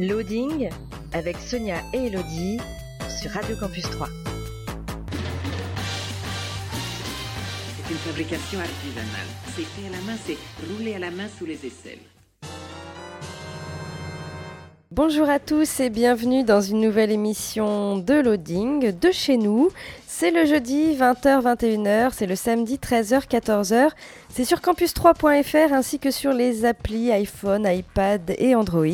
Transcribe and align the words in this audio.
Loading 0.00 0.70
avec 1.12 1.36
Sonia 1.36 1.76
et 1.92 2.06
Elodie 2.06 2.56
sur 3.20 3.30
Radio 3.32 3.54
Campus 3.54 3.82
3. 3.82 4.08
C'est 7.76 7.92
une 7.92 7.98
fabrication 7.98 8.60
artisanale. 8.60 9.28
C'est 9.54 9.64
fait 9.64 9.88
à 9.88 9.90
la 9.90 10.00
main, 10.06 10.16
c'est 10.24 10.38
roulé 10.72 10.94
à 10.94 10.98
la 11.00 11.10
main 11.10 11.28
sous 11.38 11.44
les 11.44 11.66
aisselles. 11.66 11.98
Bonjour 14.90 15.28
à 15.28 15.38
tous 15.38 15.80
et 15.80 15.90
bienvenue 15.90 16.44
dans 16.44 16.62
une 16.62 16.80
nouvelle 16.80 17.10
émission 17.10 17.98
de 17.98 18.14
Loading 18.14 18.98
de 18.98 19.10
chez 19.12 19.36
nous. 19.36 19.68
C'est 20.20 20.32
le 20.32 20.44
jeudi 20.44 20.94
20h-21h, 20.96 22.10
c'est 22.12 22.26
le 22.26 22.36
samedi 22.36 22.76
13h-14h. 22.76 23.88
C'est 24.28 24.44
sur 24.44 24.58
campus3.fr 24.58 25.72
ainsi 25.72 25.98
que 25.98 26.10
sur 26.10 26.34
les 26.34 26.66
applis 26.66 27.10
iPhone, 27.10 27.66
iPad 27.66 28.34
et 28.36 28.54
Android. 28.54 28.84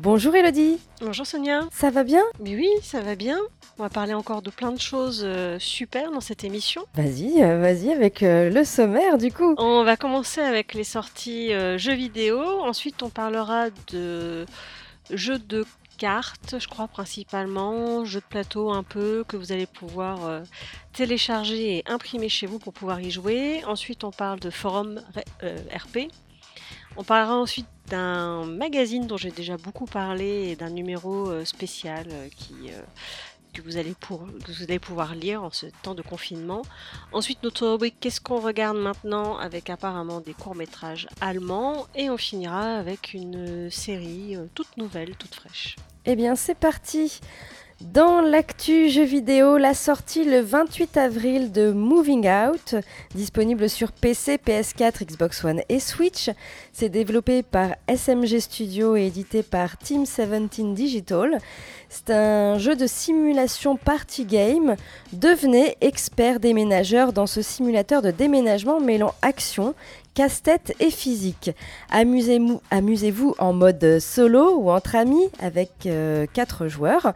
Bonjour 0.00 0.36
Elodie. 0.36 0.78
Bonjour 1.00 1.24
Sonia. 1.24 1.60
Ça 1.72 1.88
va 1.88 2.04
bien? 2.04 2.22
Mais 2.40 2.56
oui, 2.56 2.68
ça 2.82 3.00
va 3.00 3.14
bien. 3.14 3.38
On 3.78 3.84
va 3.84 3.88
parler 3.88 4.12
encore 4.12 4.42
de 4.42 4.50
plein 4.50 4.70
de 4.70 4.78
choses 4.78 5.22
euh, 5.24 5.58
super 5.58 6.10
dans 6.10 6.20
cette 6.20 6.44
émission. 6.44 6.84
Vas-y, 6.92 7.42
euh, 7.42 7.58
vas-y 7.58 7.90
avec 7.90 8.22
euh, 8.22 8.50
le 8.50 8.62
sommaire 8.64 9.16
du 9.16 9.32
coup. 9.32 9.54
On 9.56 9.82
va 9.82 9.96
commencer 9.96 10.42
avec 10.42 10.74
les 10.74 10.84
sorties 10.84 11.52
jeux 11.78 11.94
vidéo. 11.94 12.38
Ensuite, 12.38 13.02
on 13.02 13.08
parlera 13.08 13.68
de 13.90 14.44
jeux 15.08 15.38
de 15.38 15.64
cartes, 16.00 16.58
je 16.58 16.66
crois 16.66 16.88
principalement, 16.88 18.06
jeux 18.06 18.20
de 18.20 18.24
plateau 18.24 18.72
un 18.72 18.82
peu 18.82 19.22
que 19.28 19.36
vous 19.36 19.52
allez 19.52 19.66
pouvoir 19.66 20.24
euh, 20.24 20.40
télécharger 20.94 21.76
et 21.76 21.84
imprimer 21.86 22.30
chez 22.30 22.46
vous 22.46 22.58
pour 22.58 22.72
pouvoir 22.72 23.02
y 23.02 23.10
jouer. 23.10 23.62
Ensuite, 23.66 24.02
on 24.02 24.10
parle 24.10 24.40
de 24.40 24.48
forum 24.48 25.02
euh, 25.42 25.58
RP. 25.74 26.10
On 26.96 27.04
parlera 27.04 27.36
ensuite 27.36 27.68
d'un 27.88 28.46
magazine 28.46 29.06
dont 29.06 29.18
j'ai 29.18 29.30
déjà 29.30 29.58
beaucoup 29.58 29.84
parlé 29.84 30.48
et 30.48 30.56
d'un 30.56 30.70
numéro 30.70 31.28
euh, 31.28 31.44
spécial 31.44 32.06
que 33.52 33.60
vous 33.60 33.76
allez 33.76 34.78
pouvoir 34.78 35.14
lire 35.14 35.42
en 35.42 35.50
ce 35.50 35.66
temps 35.82 35.94
de 35.94 36.00
confinement. 36.00 36.62
Ensuite, 37.12 37.42
notre 37.42 37.68
rubrique 37.68 37.96
Qu'est-ce 38.00 38.22
qu'on 38.22 38.40
regarde 38.40 38.78
maintenant? 38.78 39.36
avec 39.36 39.68
apparemment 39.68 40.20
des 40.20 40.32
courts-métrages 40.32 41.08
allemands 41.20 41.86
et 41.94 42.08
on 42.08 42.16
finira 42.16 42.78
avec 42.78 43.12
une 43.12 43.70
série 43.70 44.38
toute 44.54 44.78
nouvelle, 44.78 45.14
toute 45.16 45.34
fraîche. 45.34 45.76
Eh 46.06 46.16
bien, 46.16 46.34
c'est 46.34 46.54
parti. 46.54 47.20
Dans 47.82 48.22
l'actu 48.22 48.88
jeux 48.88 49.04
vidéo, 49.04 49.58
la 49.58 49.74
sortie 49.74 50.24
le 50.24 50.40
28 50.40 50.96
avril 50.96 51.52
de 51.52 51.72
Moving 51.72 52.26
Out, 52.26 52.74
disponible 53.14 53.68
sur 53.68 53.92
PC, 53.92 54.38
PS4, 54.38 55.04
Xbox 55.04 55.44
One 55.44 55.62
et 55.68 55.78
Switch. 55.78 56.30
C'est 56.80 56.88
développé 56.88 57.42
par 57.42 57.76
SMG 57.94 58.38
Studio 58.38 58.96
et 58.96 59.04
édité 59.04 59.42
par 59.42 59.76
Team 59.76 60.04
17 60.04 60.72
Digital. 60.72 61.36
C'est 61.90 62.08
un 62.08 62.56
jeu 62.56 62.74
de 62.74 62.86
simulation 62.86 63.76
party 63.76 64.24
game. 64.24 64.76
Devenez 65.12 65.76
expert 65.82 66.40
déménageur 66.40 67.12
dans 67.12 67.26
ce 67.26 67.42
simulateur 67.42 68.00
de 68.00 68.10
déménagement 68.10 68.80
mêlant 68.80 69.12
action, 69.20 69.74
casse-tête 70.14 70.74
et 70.80 70.90
physique. 70.90 71.50
Amusez-vous 71.90 72.62
amusez 72.70 73.12
en 73.36 73.52
mode 73.52 73.98
solo 74.00 74.56
ou 74.56 74.70
entre 74.70 74.96
amis 74.96 75.28
avec 75.38 75.86
4 76.32 76.66
joueurs. 76.66 77.12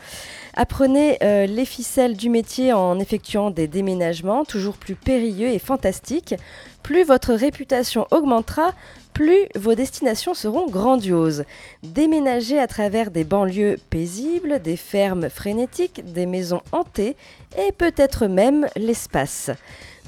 Apprenez 0.52 1.16
euh, 1.22 1.46
les 1.46 1.64
ficelles 1.64 2.18
du 2.18 2.28
métier 2.28 2.74
en 2.74 2.98
effectuant 2.98 3.50
des 3.50 3.66
déménagements 3.66 4.44
toujours 4.44 4.76
plus 4.76 4.94
périlleux 4.94 5.48
et 5.48 5.58
fantastiques. 5.58 6.34
Plus 6.82 7.02
votre 7.02 7.32
réputation 7.32 8.06
augmentera, 8.10 8.74
plus 9.14 9.46
vos 9.54 9.74
destinations 9.74 10.34
seront 10.34 10.68
grandioses. 10.68 11.44
Déménagez 11.82 12.58
à 12.58 12.66
travers 12.66 13.10
des 13.10 13.24
banlieues 13.24 13.78
paisibles, 13.88 14.60
des 14.60 14.76
fermes 14.76 15.30
frénétiques, 15.30 16.02
des 16.12 16.26
maisons 16.26 16.60
hantées 16.72 17.16
et 17.56 17.72
peut-être 17.72 18.26
même 18.26 18.66
l'espace. 18.76 19.50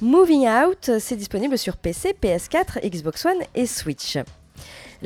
Moving 0.03 0.47
Out, 0.49 0.91
c'est 0.99 1.17
disponible 1.17 1.57
sur 1.57 1.77
PC, 1.77 2.15
PS4, 2.21 2.87
Xbox 2.87 3.25
One 3.25 3.43
et 3.55 3.67
Switch. 3.67 4.19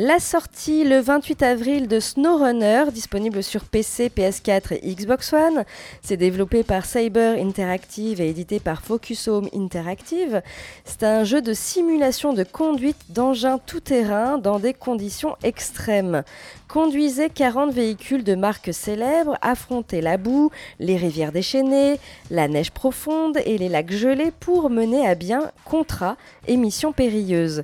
La 0.03 0.19
sortie 0.19 0.85
le 0.85 0.99
28 0.99 1.43
avril 1.43 1.87
de 1.87 2.01
SnowRunner, 2.01 2.85
disponible 2.91 3.43
sur 3.43 3.67
PC, 3.67 4.09
PS4 4.09 4.79
et 4.81 4.95
Xbox 4.95 5.35
One. 5.35 5.67
C'est 6.01 6.17
développé 6.17 6.63
par 6.63 6.87
Cyber 6.87 7.39
Interactive 7.39 8.19
et 8.19 8.31
édité 8.31 8.61
par 8.61 8.81
Focus 8.81 9.29
Home 9.29 9.51
Interactive. 9.55 10.41
C'est 10.87 11.03
un 11.03 11.25
jeu 11.25 11.43
de 11.43 11.53
simulation 11.53 12.33
de 12.33 12.45
conduite 12.45 12.97
d'engins 13.11 13.59
tout-terrain 13.59 14.39
dans 14.39 14.59
des 14.59 14.73
conditions 14.73 15.37
extrêmes. 15.43 16.23
Conduisez 16.73 17.31
40 17.31 17.73
véhicules 17.73 18.23
de 18.23 18.37
marques 18.37 18.73
célèbres, 18.73 19.37
affrontez 19.43 20.01
la 20.01 20.17
boue, 20.17 20.53
les 20.79 20.97
rivières 20.97 21.33
déchaînées, 21.33 21.99
la 22.31 22.47
neige 22.47 22.71
profonde 22.71 23.41
et 23.45 23.59
les 23.59 23.69
lacs 23.69 23.91
gelés 23.91 24.31
pour 24.39 24.71
mener 24.71 25.05
à 25.05 25.17
bien 25.17 25.51
contrats 25.65 26.17
et 26.47 26.57
missions 26.57 26.93
périlleuses. 26.93 27.63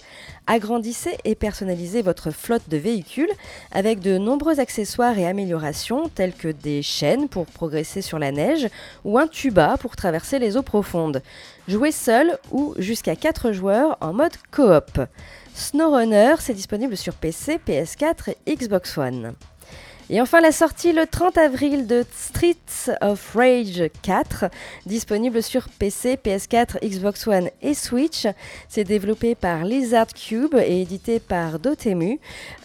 Agrandissez 0.48 1.18
et 1.24 1.36
personnalisez 1.36 2.02
votre 2.02 2.32
flotte 2.32 2.68
de 2.68 2.78
véhicules 2.78 3.30
avec 3.70 4.00
de 4.00 4.18
nombreux 4.18 4.58
accessoires 4.58 5.16
et 5.16 5.26
améliorations 5.28 6.08
tels 6.08 6.34
que 6.34 6.48
des 6.48 6.82
chaînes 6.82 7.28
pour 7.28 7.46
progresser 7.46 8.02
sur 8.02 8.18
la 8.18 8.32
neige 8.32 8.66
ou 9.04 9.20
un 9.20 9.28
tuba 9.28 9.76
pour 9.78 9.94
traverser 9.94 10.40
les 10.40 10.56
eaux 10.56 10.62
profondes. 10.62 11.22
Jouez 11.68 11.92
seul 11.92 12.38
ou 12.50 12.74
jusqu'à 12.78 13.14
4 13.14 13.52
joueurs 13.52 13.98
en 14.00 14.12
mode 14.12 14.36
coop. 14.50 15.00
SnowRunner, 15.56 16.34
c'est 16.38 16.52
disponible 16.52 16.98
sur 16.98 17.14
PC, 17.14 17.58
PS4 17.66 18.34
et 18.44 18.56
Xbox 18.56 18.98
One. 18.98 19.34
Et 20.08 20.20
enfin 20.20 20.40
la 20.40 20.52
sortie 20.52 20.92
le 20.92 21.04
30 21.06 21.36
avril 21.38 21.86
de 21.86 22.04
Streets 22.14 22.94
of 23.00 23.34
Rage 23.34 23.90
4, 24.02 24.44
disponible 24.84 25.42
sur 25.42 25.68
PC, 25.68 26.16
PS4, 26.22 26.78
Xbox 26.86 27.26
One 27.26 27.48
et 27.60 27.74
Switch. 27.74 28.26
C'est 28.68 28.84
développé 28.84 29.34
par 29.34 29.64
Lizard 29.64 30.08
Cube 30.08 30.54
et 30.54 30.82
édité 30.82 31.18
par 31.18 31.58
Dotemu. 31.58 32.20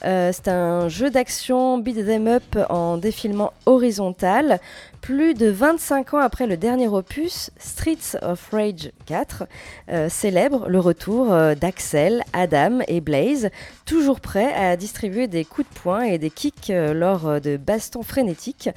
Euh, 0.06 0.32
c'est 0.34 0.50
un 0.50 0.88
jeu 0.88 1.10
d'action 1.10 1.80
beat 1.80 2.06
them 2.06 2.28
up 2.28 2.58
en 2.70 2.98
défilement 2.98 3.54
horizontal. 3.66 4.60
Plus 5.02 5.34
de 5.34 5.48
25 5.48 6.14
ans 6.14 6.20
après 6.20 6.46
le 6.46 6.58
dernier 6.58 6.88
opus, 6.88 7.50
Streets 7.58 8.16
of 8.22 8.50
Rage 8.52 8.92
4 9.08 9.46
euh, 9.90 10.10
célèbre 10.10 10.70
le 10.70 10.80
retour 10.80 11.34
euh, 11.34 11.56
d'Axel, 11.56 12.24
Adam 12.34 12.82
et 12.88 13.02
Blaze, 13.02 13.50
toujours 13.86 14.20
prêts 14.20 14.54
à 14.54 14.78
distribuer 14.78 15.26
des 15.26 15.44
coups 15.44 15.68
de 15.68 15.80
poing 15.80 16.04
et 16.04 16.20
des 16.20 16.30
kicks 16.30 16.70
euh, 16.70 16.94
lors 16.94 17.42
de 17.42 17.58
bastons 17.58 18.04
frénétiques. 18.04 18.70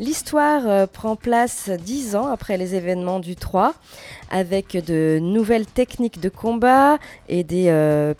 L'histoire 0.00 0.88
prend 0.88 1.14
place 1.14 1.68
10 1.68 2.16
ans 2.16 2.26
après 2.26 2.56
les 2.56 2.74
événements 2.74 3.20
du 3.20 3.36
3, 3.36 3.74
avec 4.30 4.82
de 4.82 5.18
nouvelles 5.20 5.66
techniques 5.66 6.20
de 6.20 6.28
combat 6.30 6.98
et 7.28 7.44
des 7.44 7.72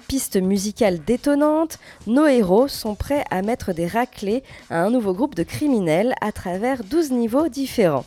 pistes 0.09 0.41
musicales 0.41 0.99
détonnantes. 1.05 1.78
Nos 2.06 2.27
héros 2.27 2.69
sont 2.69 2.94
prêts 2.94 3.25
à 3.31 3.43
mettre 3.43 3.75
des 3.75 3.87
raclés 3.87 4.43
à 4.71 4.81
un 4.83 4.91
nouveau 4.91 5.12
groupe 5.12 5.34
de 5.34 5.43
criminels 5.43 6.15
à 6.23 6.32
travers 6.32 6.82
12 6.82 7.12
niveaux 7.12 7.45
différents. 7.48 8.04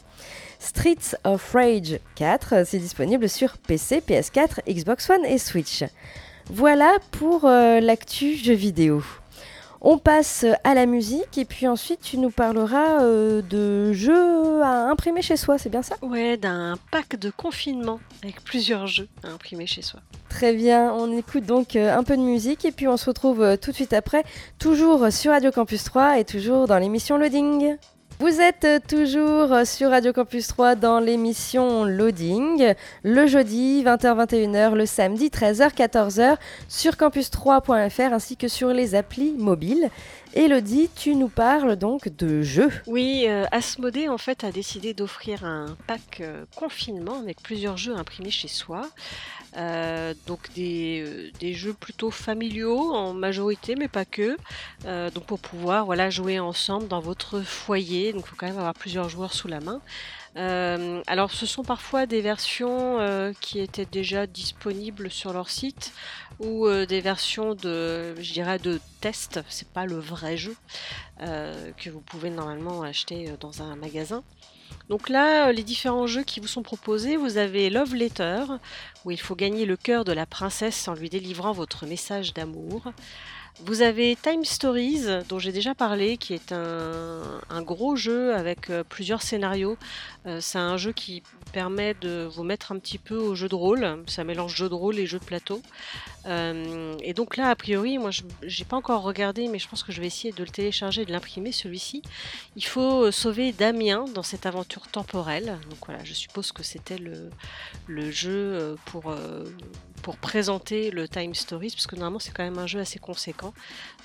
Streets 0.59 1.15
of 1.23 1.53
Rage 1.53 1.99
4, 2.15 2.65
c'est 2.65 2.79
disponible 2.79 3.29
sur 3.29 3.57
PC, 3.57 4.01
PS4, 4.07 4.59
Xbox 4.67 5.09
One 5.09 5.25
et 5.25 5.37
Switch. 5.37 5.83
Voilà 6.51 6.97
pour 7.11 7.45
euh, 7.45 7.79
l'actu 7.79 8.35
jeux 8.35 8.53
vidéo. 8.53 9.03
On 9.81 9.97
passe 9.97 10.45
à 10.65 10.73
la 10.73 10.85
musique 10.85 11.37
et 11.37 11.45
puis 11.45 11.65
ensuite 11.65 12.01
tu 12.01 12.17
nous 12.17 12.31
parleras 12.31 13.01
euh, 13.01 13.41
de 13.41 13.93
jeux 13.93 14.61
à 14.61 14.89
imprimer 14.89 15.21
chez 15.21 15.37
soi, 15.37 15.57
c'est 15.57 15.69
bien 15.69 15.83
ça? 15.83 15.95
Ouais, 16.01 16.35
d'un 16.35 16.77
pack 16.91 17.17
de 17.17 17.29
confinement 17.29 18.01
avec 18.21 18.43
plusieurs 18.43 18.87
jeux 18.87 19.07
à 19.23 19.29
imprimer 19.29 19.67
chez 19.67 19.81
soi. 19.81 20.01
Très 20.27 20.53
bien, 20.53 20.91
on 20.91 21.15
écoute 21.17 21.45
donc 21.45 21.77
euh, 21.77 21.95
un 21.95 22.03
peu 22.03 22.17
de 22.17 22.21
musique 22.21 22.65
et 22.65 22.71
puis 22.73 22.89
on 22.89 22.97
se 22.97 23.05
retrouve 23.05 23.41
euh, 23.41 23.55
tout 23.55 23.71
de 23.71 23.75
suite 23.75 23.93
après, 23.93 24.25
toujours 24.57 25.09
sur 25.13 25.31
Radio 25.31 25.49
Campus 25.49 25.85
3 25.85 26.19
et 26.19 26.25
toujours 26.25 26.67
dans 26.67 26.77
l'émission 26.77 27.17
Loading. 27.17 27.77
Vous 28.21 28.41
êtes 28.41 28.65
euh, 28.65 28.79
toujours 28.85 29.53
euh, 29.53 29.63
sur 29.63 29.91
Radio 29.91 30.11
Campus 30.11 30.47
3 30.47 30.75
dans 30.75 30.99
l'émission 30.99 31.85
Loading, 31.85 32.73
le 33.03 33.27
jeudi 33.27 33.81
20h-21h, 33.85 34.73
le 34.75 34.85
samedi 34.85 35.29
13h-14h 35.29 36.35
sur 36.67 36.95
campus3.fr 36.95 38.13
ainsi 38.13 38.35
que 38.35 38.49
sur 38.49 38.73
les 38.73 38.93
applis 38.93 39.31
mobiles. 39.37 39.89
Elodie, 40.35 40.91
tu 40.95 41.15
nous 41.15 41.27
parles 41.27 41.75
donc 41.75 42.07
de 42.07 42.43
jeux. 42.43 42.69
Oui, 42.85 43.25
euh, 43.27 43.45
en 44.09 44.17
fait 44.19 44.43
a 44.43 44.51
décidé 44.51 44.93
d'offrir 44.93 45.43
un 45.43 45.75
pack 45.87 46.21
euh, 46.21 46.45
confinement 46.55 47.17
avec 47.19 47.41
plusieurs 47.41 47.77
jeux 47.77 47.95
imprimés 47.95 48.29
chez 48.29 48.47
soi. 48.47 48.81
Euh, 49.57 50.13
donc 50.27 50.53
des, 50.53 51.03
euh, 51.05 51.31
des 51.39 51.53
jeux 51.53 51.73
plutôt 51.73 52.11
familiaux 52.11 52.93
en 52.93 53.13
majorité, 53.13 53.75
mais 53.75 53.87
pas 53.87 54.05
que. 54.05 54.37
Euh, 54.85 55.09
donc 55.09 55.25
pour 55.25 55.39
pouvoir 55.39 55.85
voilà 55.85 56.09
jouer 56.09 56.39
ensemble 56.39 56.87
dans 56.87 56.99
votre 56.99 57.41
foyer. 57.41 58.13
Donc 58.13 58.23
il 58.25 58.29
faut 58.29 58.35
quand 58.35 58.47
même 58.47 58.57
avoir 58.57 58.73
plusieurs 58.73 59.09
joueurs 59.09 59.33
sous 59.33 59.47
la 59.47 59.59
main. 59.59 59.81
Alors 60.35 61.31
ce 61.31 61.45
sont 61.45 61.63
parfois 61.63 62.05
des 62.05 62.21
versions 62.21 63.33
qui 63.41 63.59
étaient 63.59 63.85
déjà 63.85 64.25
disponibles 64.25 65.11
sur 65.11 65.33
leur 65.33 65.49
site 65.49 65.91
ou 66.39 66.69
des 66.87 67.01
versions 67.01 67.55
de, 67.55 68.15
je 68.15 68.31
dirais, 68.31 68.57
de 68.57 68.79
test. 69.01 69.41
C'est 69.49 69.67
pas 69.67 69.85
le 69.85 69.99
vrai 69.99 70.37
jeu 70.37 70.55
que 71.19 71.89
vous 71.89 71.99
pouvez 71.99 72.29
normalement 72.29 72.83
acheter 72.83 73.33
dans 73.41 73.61
un 73.63 73.75
magasin. 73.75 74.23
Donc 74.89 75.07
là, 75.07 75.47
euh, 75.47 75.51
les 75.51 75.63
différents 75.63 76.07
jeux 76.07 76.23
qui 76.23 76.39
vous 76.39 76.47
sont 76.47 76.63
proposés, 76.63 77.15
vous 77.15 77.37
avez 77.37 77.69
Love 77.69 77.93
Letter, 77.95 78.43
où 79.05 79.11
il 79.11 79.19
faut 79.19 79.35
gagner 79.35 79.65
le 79.65 79.77
cœur 79.77 80.03
de 80.03 80.11
la 80.11 80.25
princesse 80.25 80.87
en 80.87 80.95
lui 80.95 81.09
délivrant 81.09 81.51
votre 81.51 81.85
message 81.85 82.33
d'amour. 82.33 82.91
Vous 83.65 83.81
avez 83.81 84.15
Time 84.15 84.45
Stories, 84.45 85.05
dont 85.27 85.37
j'ai 85.37 85.51
déjà 85.51 85.75
parlé, 85.75 86.15
qui 86.15 86.33
est 86.33 86.53
un, 86.53 87.61
gros 87.61 87.97
jeu 87.97 88.33
avec 88.33 88.69
euh, 88.69 88.83
plusieurs 88.87 89.21
scénarios. 89.21 89.77
Euh, 90.25 90.39
c'est 90.41 90.57
un 90.57 90.77
jeu 90.77 90.93
qui 90.93 91.23
permet 91.51 91.93
de 91.99 92.27
vous 92.33 92.43
mettre 92.43 92.71
un 92.71 92.79
petit 92.79 92.97
peu 92.97 93.17
au 93.17 93.35
jeu 93.35 93.49
de 93.49 93.55
rôle. 93.55 94.01
Ça 94.07 94.23
mélange 94.23 94.55
jeu 94.55 94.69
de 94.69 94.73
rôle 94.73 94.97
et 94.97 95.05
jeu 95.05 95.19
de 95.19 95.25
plateau. 95.25 95.61
Euh, 96.29 96.95
et 97.01 97.13
donc 97.13 97.37
là, 97.37 97.49
a 97.49 97.55
priori, 97.55 97.97
moi, 97.97 98.11
je 98.11 98.23
n'ai 98.43 98.65
pas 98.65 98.77
encore 98.77 99.01
regardé, 99.01 99.47
mais 99.47 99.59
je 99.59 99.67
pense 99.67 99.83
que 99.83 99.91
je 99.91 99.99
vais 99.99 100.07
essayer 100.07 100.31
de 100.31 100.43
le 100.43 100.49
télécharger 100.49 101.01
et 101.01 101.05
de 101.05 101.11
l'imprimer, 101.11 101.51
celui-ci. 101.51 102.01
Il 102.55 102.65
faut 102.65 103.05
euh, 103.05 103.11
sauver 103.11 103.51
Damien 103.51 104.05
dans 104.13 104.23
cette 104.23 104.45
aventure 104.45 104.87
temporelle. 104.87 105.57
Donc 105.69 105.79
voilà, 105.85 106.03
je 106.03 106.13
suppose 106.13 106.51
que 106.51 106.63
c'était 106.63 106.97
le, 106.97 108.11
jeu 108.11 108.29
euh, 108.29 108.75
pour, 108.85 109.13
pour 110.03 110.17
présenter 110.17 110.91
le 110.91 111.07
Time 111.07 111.33
Stories, 111.33 111.71
parce 111.71 111.87
que 111.87 111.95
normalement, 111.95 112.19
c'est 112.19 112.31
quand 112.31 112.43
même 112.43 112.59
un 112.59 112.67
jeu 112.67 112.79
assez 112.79 112.99
conséquent. 112.99 113.53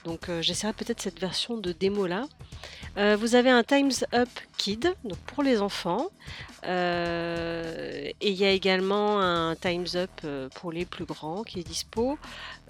Donc 0.04 0.30
j'essaierai 0.40 0.74
peut-être 0.74 1.00
cette 1.00 1.18
version 1.18 1.56
de 1.56 1.72
démo 1.72 2.06
là. 2.06 2.26
Euh, 2.96 3.16
vous 3.16 3.34
avez 3.34 3.50
un 3.50 3.64
Times 3.64 3.92
Up 4.14 4.28
Kid, 4.56 4.94
donc 5.04 5.18
pour 5.18 5.42
les 5.42 5.60
enfants. 5.60 6.08
Et 6.66 8.14
il 8.20 8.32
y 8.32 8.44
a 8.44 8.50
également 8.50 9.20
un 9.20 9.54
Times 9.56 9.86
Up 9.96 10.10
pour 10.54 10.72
les 10.72 10.84
plus 10.84 11.04
grands 11.04 11.42
qui 11.42 11.60
est 11.60 11.64
dispo. 11.64 12.13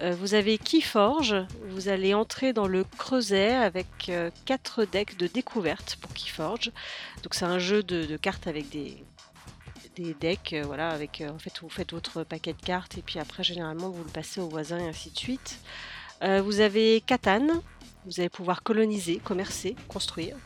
Euh, 0.01 0.15
vous 0.19 0.35
avez 0.35 0.59
Keyforge, 0.59 1.37
vous 1.69 1.89
allez 1.89 2.15
entrer 2.15 2.53
dans 2.53 2.67
le 2.67 2.83
creuset 2.83 3.53
avec 3.53 3.87
euh, 4.09 4.31
quatre 4.45 4.85
decks 4.85 5.17
de 5.17 5.29
découverte 5.29 5.97
pour 6.01 6.13
Keyforge. 6.13 6.73
Donc 7.23 7.35
c'est 7.35 7.45
un 7.45 7.61
jeu 7.61 7.83
de, 7.83 8.17
cartes 8.17 8.49
avec 8.49 8.69
des, 8.71 9.05
decks, 10.21 10.53
euh, 10.53 10.65
voilà, 10.67 10.91
avec 10.91 11.23
vous 11.23 11.69
faites 11.69 11.93
votre 11.93 12.25
paquet 12.25 12.55
de 12.55 12.61
cartes 12.61 12.99
et 12.99 13.03
puis 13.03 13.21
après 13.21 13.45
généralement 13.45 13.91
vous 13.91 14.03
le 14.03 14.11
passez 14.11 14.41
au 14.41 14.49
voisin 14.49 14.79
et 14.79 14.89
ainsi 14.89 15.11
de 15.11 15.19
suite. 15.19 15.59
Vous 16.23 16.61
avez 16.61 17.03
Catan, 17.03 17.47
vous 18.07 18.19
allez 18.19 18.31
pouvoir 18.31 18.63
coloniser, 18.63 19.19
commercer, 19.19 19.77
construire. 19.89 20.37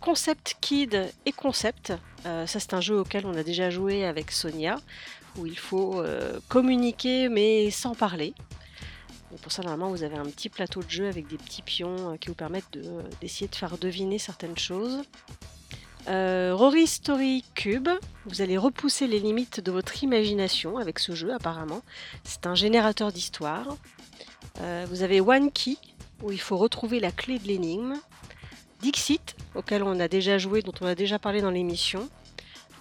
Concept 0.00 0.56
Kid 0.60 1.10
et 1.24 1.32
Concept, 1.32 1.94
ça 2.24 2.46
c'est 2.46 2.74
un 2.74 2.82
jeu 2.82 2.98
auquel 2.98 3.24
on 3.24 3.34
a 3.34 3.42
déjà 3.42 3.70
joué 3.70 4.04
avec 4.04 4.32
Sonia, 4.32 4.76
où 5.38 5.46
il 5.46 5.58
faut 5.58 6.00
euh, 6.00 6.38
communiquer 6.48 7.28
mais 7.28 7.70
sans 7.70 7.94
parler. 7.94 8.34
Pour 9.42 9.50
ça, 9.50 9.62
normalement, 9.62 9.88
vous 9.88 10.02
avez 10.02 10.16
un 10.16 10.26
petit 10.26 10.50
plateau 10.50 10.82
de 10.82 10.90
jeu 10.90 11.08
avec 11.08 11.26
des 11.26 11.38
petits 11.38 11.62
pions 11.62 12.12
euh, 12.12 12.16
qui 12.16 12.28
vous 12.28 12.34
permettent 12.34 12.70
de- 12.72 12.82
euh, 12.84 13.02
d'essayer 13.22 13.48
de 13.48 13.54
faire 13.54 13.78
deviner 13.78 14.18
certaines 14.18 14.58
choses. 14.58 15.02
Rory 16.06 16.86
Story 16.88 17.44
Cube, 17.54 17.88
vous 18.26 18.42
allez 18.42 18.58
repousser 18.58 19.06
les 19.06 19.20
limites 19.20 19.60
de 19.60 19.70
votre 19.70 20.02
imagination 20.02 20.76
avec 20.76 20.98
ce 20.98 21.14
jeu 21.14 21.32
apparemment. 21.32 21.80
C'est 22.24 22.46
un 22.46 22.56
générateur 22.56 23.12
d'histoire. 23.12 23.76
Vous 24.88 25.02
avez 25.02 25.20
One 25.20 25.52
Key, 25.52 25.76
où 26.22 26.32
il 26.32 26.40
faut 26.40 26.56
retrouver 26.56 26.98
la 26.98 27.12
clé 27.12 27.38
de 27.38 27.46
l'énigme. 27.46 27.94
Dixit, 28.80 29.36
auquel 29.54 29.84
on 29.84 30.00
a 30.00 30.08
déjà 30.08 30.38
joué, 30.38 30.60
dont 30.62 30.72
on 30.80 30.86
a 30.86 30.96
déjà 30.96 31.20
parlé 31.20 31.40
dans 31.40 31.52
l'émission, 31.52 32.08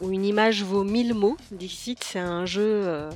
où 0.02 0.12
une 0.12 0.26
image 0.26 0.64
vaut 0.64 0.84
1000 0.84 1.14
mots. 1.14 1.38
Dixit, 1.52 2.04
c'est 2.04 2.20
un 2.20 2.46
jeu 2.46 2.82
euh, 2.86 3.10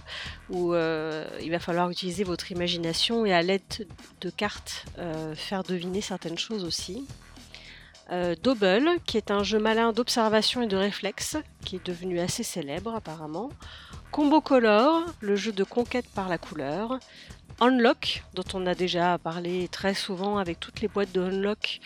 où 0.50 0.74
euh, 0.74 1.26
il 1.42 1.52
va 1.52 1.60
falloir 1.60 1.90
utiliser 1.90 2.24
votre 2.24 2.52
imagination 2.52 3.26
et 3.26 3.34
à 3.34 3.42
l'aide 3.42 3.88
de 4.22 4.30
cartes 4.30 4.86
euh, 5.00 5.36
faire 5.36 5.64
deviner 5.64 6.02
certaines 6.02 6.38
choses 6.38 6.64
aussi. 6.64 7.06
Double, 8.44 9.00
qui 9.08 9.18
est 9.18 9.32
un 9.32 9.42
jeu 9.42 9.58
malin 9.58 9.92
d'observation 9.92 10.62
et 10.62 10.68
de 10.68 10.78
réflexe, 10.78 11.38
qui 11.66 11.78
est 11.78 11.86
devenu 11.88 12.20
assez 12.20 12.44
célèbre 12.44 12.94
apparemment. 12.94 13.50
Combo 14.12 14.42
Color, 14.42 15.06
le 15.22 15.36
jeu 15.36 15.52
de 15.52 15.64
conquête 15.64 16.06
par 16.14 16.30
la 16.30 16.38
couleur. 16.38 17.00
Unlock, 17.62 18.24
dont 18.34 18.44
on 18.54 18.66
a 18.66 18.76
déjà 18.76 19.18
parlé 19.18 19.70
très 19.70 19.94
souvent 19.94 20.38
avec 20.38 20.60
toutes 20.60 20.82
les 20.82 20.90
boîtes 20.90 21.14
de 21.14 21.22
Unlock 21.22 21.80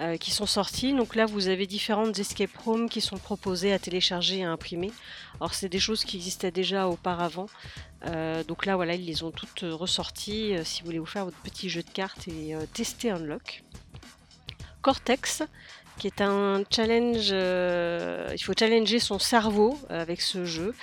euh, 0.00 0.16
qui 0.16 0.32
sont 0.32 0.46
sorties. 0.46 0.94
Donc 0.94 1.14
là, 1.14 1.26
vous 1.26 1.46
avez 1.46 1.66
différentes 1.66 2.18
escape 2.18 2.56
rooms 2.64 2.88
qui 2.88 3.00
sont 3.00 3.18
proposées 3.18 3.72
à 3.72 3.78
télécharger 3.78 4.38
et 4.38 4.44
à 4.44 4.50
imprimer. 4.50 4.90
Alors, 5.38 5.54
c'est 5.54 5.68
des 5.68 5.78
choses 5.78 6.04
qui 6.04 6.16
existaient 6.16 6.50
déjà 6.50 6.88
auparavant. 6.88 7.46
Euh, 8.06 8.42
donc 8.42 8.66
là, 8.66 8.74
voilà, 8.74 8.94
ils 8.94 9.04
les 9.04 9.22
ont 9.22 9.30
toutes 9.30 9.60
ressorties 9.62 10.56
euh, 10.56 10.64
si 10.64 10.80
vous 10.80 10.86
voulez 10.86 10.98
vous 10.98 11.06
faire 11.06 11.24
votre 11.24 11.38
petit 11.38 11.68
jeu 11.68 11.82
de 11.82 11.90
cartes 11.90 12.26
et 12.26 12.56
tester 12.72 13.10
Unlock. 13.10 13.62
Cortex, 14.80 15.44
qui 15.98 16.08
est 16.08 16.20
un 16.20 16.64
challenge. 16.68 17.28
il 17.28 18.42
faut 18.42 18.54
challenger 18.58 18.98
son 18.98 19.20
cerveau 19.20 19.78
avec 19.88 20.20
ce 20.20 20.44
jeu, 20.44 20.74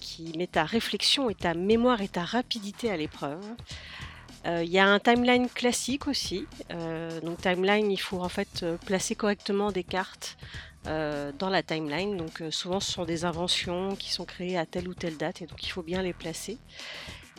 qui 0.00 0.32
met 0.36 0.46
ta 0.46 0.64
réflexion 0.64 1.30
et 1.30 1.34
ta 1.34 1.54
mémoire 1.54 2.00
et 2.00 2.08
ta 2.08 2.24
rapidité 2.24 2.90
à 2.90 2.96
l'épreuve. 2.96 3.44
Euh, 4.46 4.62
Il 4.64 4.70
y 4.70 4.78
a 4.78 4.86
un 4.86 4.98
timeline 4.98 5.48
classique 5.48 6.06
aussi. 6.06 6.46
Euh, 6.70 7.20
donc 7.20 7.40
timeline, 7.40 7.90
il 7.90 8.00
faut 8.00 8.20
en 8.20 8.28
fait 8.28 8.62
euh, 8.62 8.76
placer 8.86 9.14
correctement 9.14 9.72
des 9.72 9.84
cartes 9.84 10.36
euh, 10.86 11.32
dans 11.38 11.50
la 11.50 11.62
timeline. 11.62 12.16
Donc 12.16 12.40
euh, 12.40 12.50
souvent 12.50 12.80
ce 12.80 12.92
sont 12.92 13.04
des 13.04 13.24
inventions 13.24 13.96
qui 13.96 14.12
sont 14.12 14.24
créées 14.24 14.56
à 14.56 14.66
telle 14.66 14.88
ou 14.88 14.94
telle 14.94 15.16
date 15.16 15.42
et 15.42 15.46
donc 15.46 15.62
il 15.64 15.70
faut 15.70 15.82
bien 15.82 16.02
les 16.02 16.12
placer. 16.12 16.58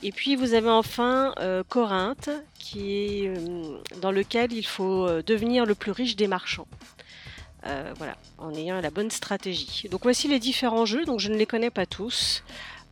Et 0.04 0.12
puis 0.12 0.36
vous 0.36 0.54
avez 0.54 0.70
enfin 0.70 1.34
euh, 1.40 1.64
Corinthe, 1.64 2.30
euh, 2.76 3.80
dans 4.02 4.12
lequel 4.12 4.54
il 4.54 4.66
faut 4.66 5.08
euh, 5.08 5.24
devenir 5.24 5.66
le 5.66 5.76
plus 5.76 5.92
riche 5.92 6.16
des 6.16 6.28
marchands. 6.28 6.68
Euh, 7.68 7.94
voilà, 7.98 8.16
en 8.38 8.54
ayant 8.54 8.80
la 8.80 8.92
bonne 8.92 9.12
stratégie. 9.12 9.88
Donc 9.90 10.04
voici 10.04 10.28
les 10.28 10.40
différents 10.40 10.86
jeux. 10.86 11.06
Donc 11.06 11.20
je 11.20 11.30
ne 11.30 11.36
les 11.36 11.46
connais 11.46 11.70
pas 11.70 11.86
tous. 11.86 12.44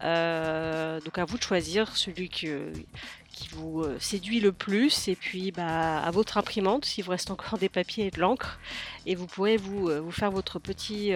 Euh, 0.03 1.00
donc 1.01 1.17
à 1.17 1.24
vous 1.24 1.38
de 1.38 1.44
choisir 1.44 1.96
celui 1.96 2.27
qui 2.27 2.50
vous 3.53 3.82
euh, 3.82 3.98
séduit 4.00 4.41
le 4.41 4.51
plus 4.51 5.08
et 5.08 5.15
puis 5.15 5.51
bah, 5.51 6.00
à 6.00 6.12
votre 6.12 6.38
imprimante 6.38 6.84
s'il 6.84 7.05
vous 7.05 7.12
reste 7.12 7.32
encore 7.32 7.58
des 7.60 7.70
papiers 7.70 8.08
et 8.08 8.12
de 8.12 8.20
l'encre 8.20 8.60
et 9.05 9.15
vous 9.15 9.25
pourrez 9.25 9.55
vous, 9.55 10.12
faire 10.12 10.32
votre 10.32 10.60
petit 10.60 11.13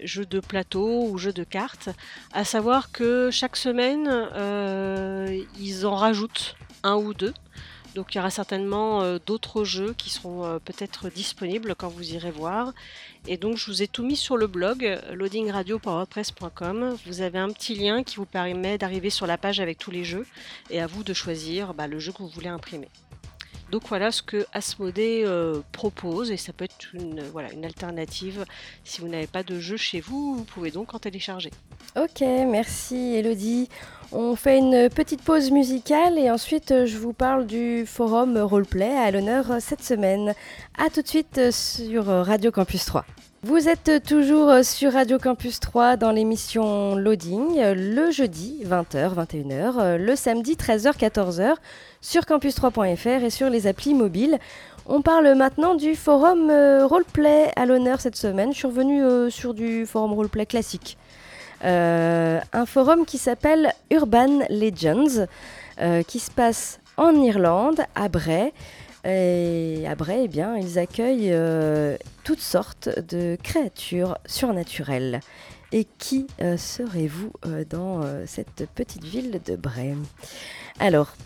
jeu 0.00 0.26
de 0.26 0.40
plateau 0.40 1.08
ou 1.08 1.16
jeu 1.16 1.32
de 1.32 1.44
cartes 1.44 1.88
à 2.32 2.44
savoir 2.44 2.92
que 2.92 3.30
chaque 3.30 3.56
semaine 3.56 4.06
ils 5.58 5.86
en 5.86 5.96
rajoutent 5.96 6.56
un 6.82 6.96
ou 6.96 7.14
deux 7.14 7.32
donc 7.94 8.14
il 8.14 8.16
y 8.16 8.20
aura 8.20 8.30
certainement 8.30 9.02
euh, 9.02 9.18
d'autres 9.24 9.64
jeux 9.64 9.94
qui 9.96 10.10
seront 10.10 10.44
euh, 10.44 10.58
peut-être 10.58 11.10
disponibles 11.10 11.74
quand 11.74 11.88
vous 11.88 12.14
irez 12.14 12.30
voir. 12.30 12.72
Et 13.26 13.36
donc 13.36 13.56
je 13.56 13.66
vous 13.66 13.82
ai 13.82 13.88
tout 13.88 14.02
mis 14.02 14.16
sur 14.16 14.36
le 14.36 14.46
blog 14.46 14.84
euh, 14.84 15.14
loadingradio.wordpress.com. 15.14 16.96
Vous 17.06 17.20
avez 17.20 17.38
un 17.38 17.50
petit 17.50 17.74
lien 17.74 18.02
qui 18.02 18.16
vous 18.16 18.26
permet 18.26 18.78
d'arriver 18.78 19.10
sur 19.10 19.26
la 19.26 19.36
page 19.36 19.60
avec 19.60 19.78
tous 19.78 19.90
les 19.90 20.04
jeux 20.04 20.26
et 20.70 20.80
à 20.80 20.86
vous 20.86 21.04
de 21.04 21.12
choisir 21.12 21.74
bah, 21.74 21.86
le 21.86 21.98
jeu 21.98 22.12
que 22.12 22.18
vous 22.18 22.28
voulez 22.28 22.48
imprimer. 22.48 22.88
Donc 23.72 23.84
voilà 23.88 24.12
ce 24.12 24.22
que 24.22 24.44
Asmodée 24.52 25.22
euh, 25.24 25.62
propose 25.72 26.30
et 26.30 26.36
ça 26.36 26.52
peut 26.52 26.66
être 26.66 26.88
une, 26.92 27.24
une 27.54 27.64
alternative. 27.64 28.44
Si 28.84 29.00
vous 29.00 29.08
n'avez 29.08 29.26
pas 29.26 29.42
de 29.42 29.58
jeu 29.58 29.78
chez 29.78 29.98
vous, 30.00 30.36
vous 30.36 30.44
pouvez 30.44 30.70
donc 30.70 30.94
en 30.94 30.98
télécharger. 30.98 31.50
Ok, 31.96 32.20
merci 32.20 33.14
Elodie. 33.14 33.70
On 34.12 34.36
fait 34.36 34.58
une 34.58 34.90
petite 34.90 35.22
pause 35.22 35.50
musicale 35.50 36.18
et 36.18 36.30
ensuite 36.30 36.70
euh, 36.70 36.84
je 36.84 36.98
vous 36.98 37.14
parle 37.14 37.46
du 37.46 37.86
forum 37.86 38.36
roleplay 38.36 38.94
à 38.94 39.10
l'honneur 39.10 39.50
euh, 39.50 39.56
cette 39.58 39.82
semaine. 39.82 40.34
A 40.76 40.90
tout 40.90 41.00
de 41.00 41.08
suite 41.08 41.50
sur 41.50 42.04
Radio 42.04 42.52
Campus 42.52 42.84
3. 42.84 43.06
Vous 43.44 43.68
êtes 43.68 44.04
toujours 44.06 44.50
euh, 44.50 44.62
sur 44.62 44.92
Radio 44.92 45.18
Campus 45.18 45.58
3 45.58 45.96
dans 45.96 46.12
l'émission 46.12 46.94
Loading, 46.94 47.58
euh, 47.58 47.74
le 47.74 48.12
jeudi 48.12 48.62
20h, 48.64 49.16
21h, 49.16 49.80
euh, 49.80 49.98
le 49.98 50.14
samedi 50.14 50.54
13h, 50.54 50.96
14h 50.96 51.54
sur 52.00 52.22
campus3.fr 52.22 53.24
et 53.24 53.30
sur 53.30 53.50
les 53.50 53.66
applis 53.66 53.94
mobiles. 53.94 54.38
On 54.86 55.02
parle 55.02 55.34
maintenant 55.34 55.74
du 55.74 55.96
forum 55.96 56.52
roleplay 56.84 57.50
à 57.56 57.66
l'honneur 57.66 58.00
cette 58.00 58.14
semaine. 58.14 58.52
Je 58.52 58.58
suis 58.58 58.68
revenue 58.68 59.30
sur 59.30 59.54
du 59.54 59.86
forum 59.86 60.12
roleplay 60.12 60.46
classique. 60.46 60.96
Un 61.62 62.66
forum 62.66 63.04
qui 63.04 63.18
s'appelle 63.18 63.72
Urban 63.90 64.40
Legends, 64.50 65.26
qui 66.08 66.18
se 66.18 66.32
passe 66.32 66.80
en 66.96 67.14
Irlande, 67.14 67.80
à 67.94 68.08
Bray. 68.08 68.52
Et 69.04 69.84
à 69.88 69.94
Bray, 69.96 70.22
eh 70.24 70.28
bien, 70.28 70.56
ils 70.56 70.78
accueillent 70.78 71.32
euh, 71.32 71.96
toutes 72.22 72.40
sortes 72.40 72.88
de 72.88 73.36
créatures 73.42 74.18
surnaturelles. 74.26 75.20
Et 75.72 75.86
qui 75.98 76.26
euh, 76.40 76.56
serez-vous 76.56 77.32
euh, 77.46 77.64
dans 77.68 78.02
cette 78.26 78.68
petite 78.74 79.04
ville 79.04 79.40
de 79.44 79.56
Bray 79.56 79.96
Alors, 80.78 81.16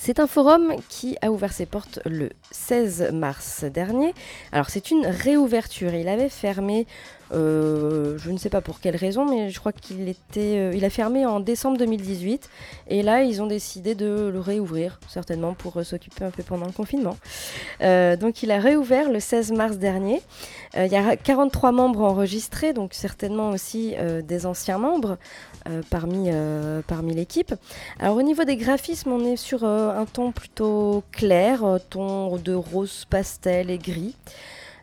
c'est 0.00 0.20
un 0.20 0.28
forum 0.28 0.76
qui 0.88 1.16
a 1.22 1.32
ouvert 1.32 1.52
ses 1.52 1.66
portes 1.66 1.98
le 2.06 2.30
16 2.52 3.10
mars 3.12 3.64
dernier. 3.64 4.14
Alors 4.52 4.70
c'est 4.70 4.92
une 4.92 5.04
réouverture. 5.04 5.92
Il 5.92 6.08
avait 6.08 6.28
fermé, 6.28 6.86
euh, 7.32 8.16
je 8.16 8.30
ne 8.30 8.38
sais 8.38 8.48
pas 8.48 8.60
pour 8.60 8.78
quelle 8.78 8.94
raison, 8.94 9.28
mais 9.28 9.50
je 9.50 9.58
crois 9.58 9.72
qu'il 9.72 10.08
était, 10.08 10.56
euh, 10.56 10.72
il 10.72 10.84
a 10.84 10.90
fermé 10.90 11.26
en 11.26 11.40
décembre 11.40 11.78
2018. 11.78 12.48
Et 12.86 13.02
là, 13.02 13.24
ils 13.24 13.42
ont 13.42 13.48
décidé 13.48 13.96
de 13.96 14.30
le 14.32 14.38
réouvrir, 14.38 15.00
certainement 15.08 15.54
pour 15.54 15.76
euh, 15.76 15.82
s'occuper 15.82 16.24
un 16.24 16.30
peu 16.30 16.44
pendant 16.44 16.66
le 16.66 16.72
confinement. 16.72 17.16
Donc 17.80 18.44
il 18.44 18.52
a 18.52 18.60
réouvert 18.60 19.10
le 19.10 19.18
16 19.18 19.50
mars 19.50 19.78
dernier. 19.78 20.22
Il 20.76 20.86
y 20.86 20.96
a 20.96 21.16
43 21.16 21.72
membres 21.72 22.02
enregistrés, 22.02 22.72
donc 22.72 22.94
certainement 22.94 23.50
aussi 23.50 23.96
des 24.22 24.46
anciens 24.46 24.78
membres 24.78 25.18
euh, 25.68 25.82
parmi, 25.90 26.26
euh, 26.28 26.82
parmi 26.86 27.14
l'équipe. 27.14 27.54
Alors 27.98 28.16
au 28.16 28.22
niveau 28.22 28.44
des 28.44 28.56
graphismes, 28.56 29.12
on 29.12 29.24
est 29.24 29.36
sur 29.36 29.64
euh, 29.64 29.90
un 29.90 30.06
ton 30.06 30.32
plutôt 30.32 31.02
clair, 31.12 31.62
ton 31.90 32.36
de 32.36 32.54
rose 32.54 33.04
pastel 33.08 33.70
et 33.70 33.78
gris. 33.78 34.14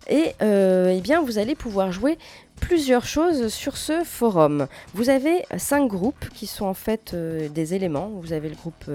Et 0.07 0.35
eh 0.39 1.01
bien, 1.01 1.23
vous 1.23 1.39
allez 1.39 1.55
pouvoir 1.55 1.91
jouer 1.91 2.19
plusieurs 2.61 3.07
choses 3.07 3.51
sur 3.51 3.75
ce 3.75 4.03
forum. 4.03 4.67
Vous 4.93 5.09
avez 5.09 5.43
cinq 5.57 5.87
groupes 5.87 6.29
qui 6.35 6.45
sont 6.45 6.67
en 6.67 6.75
fait 6.75 7.15
des 7.15 7.73
éléments. 7.73 8.11
Vous 8.21 8.31
avez 8.31 8.49
le 8.49 8.55
groupe 8.55 8.85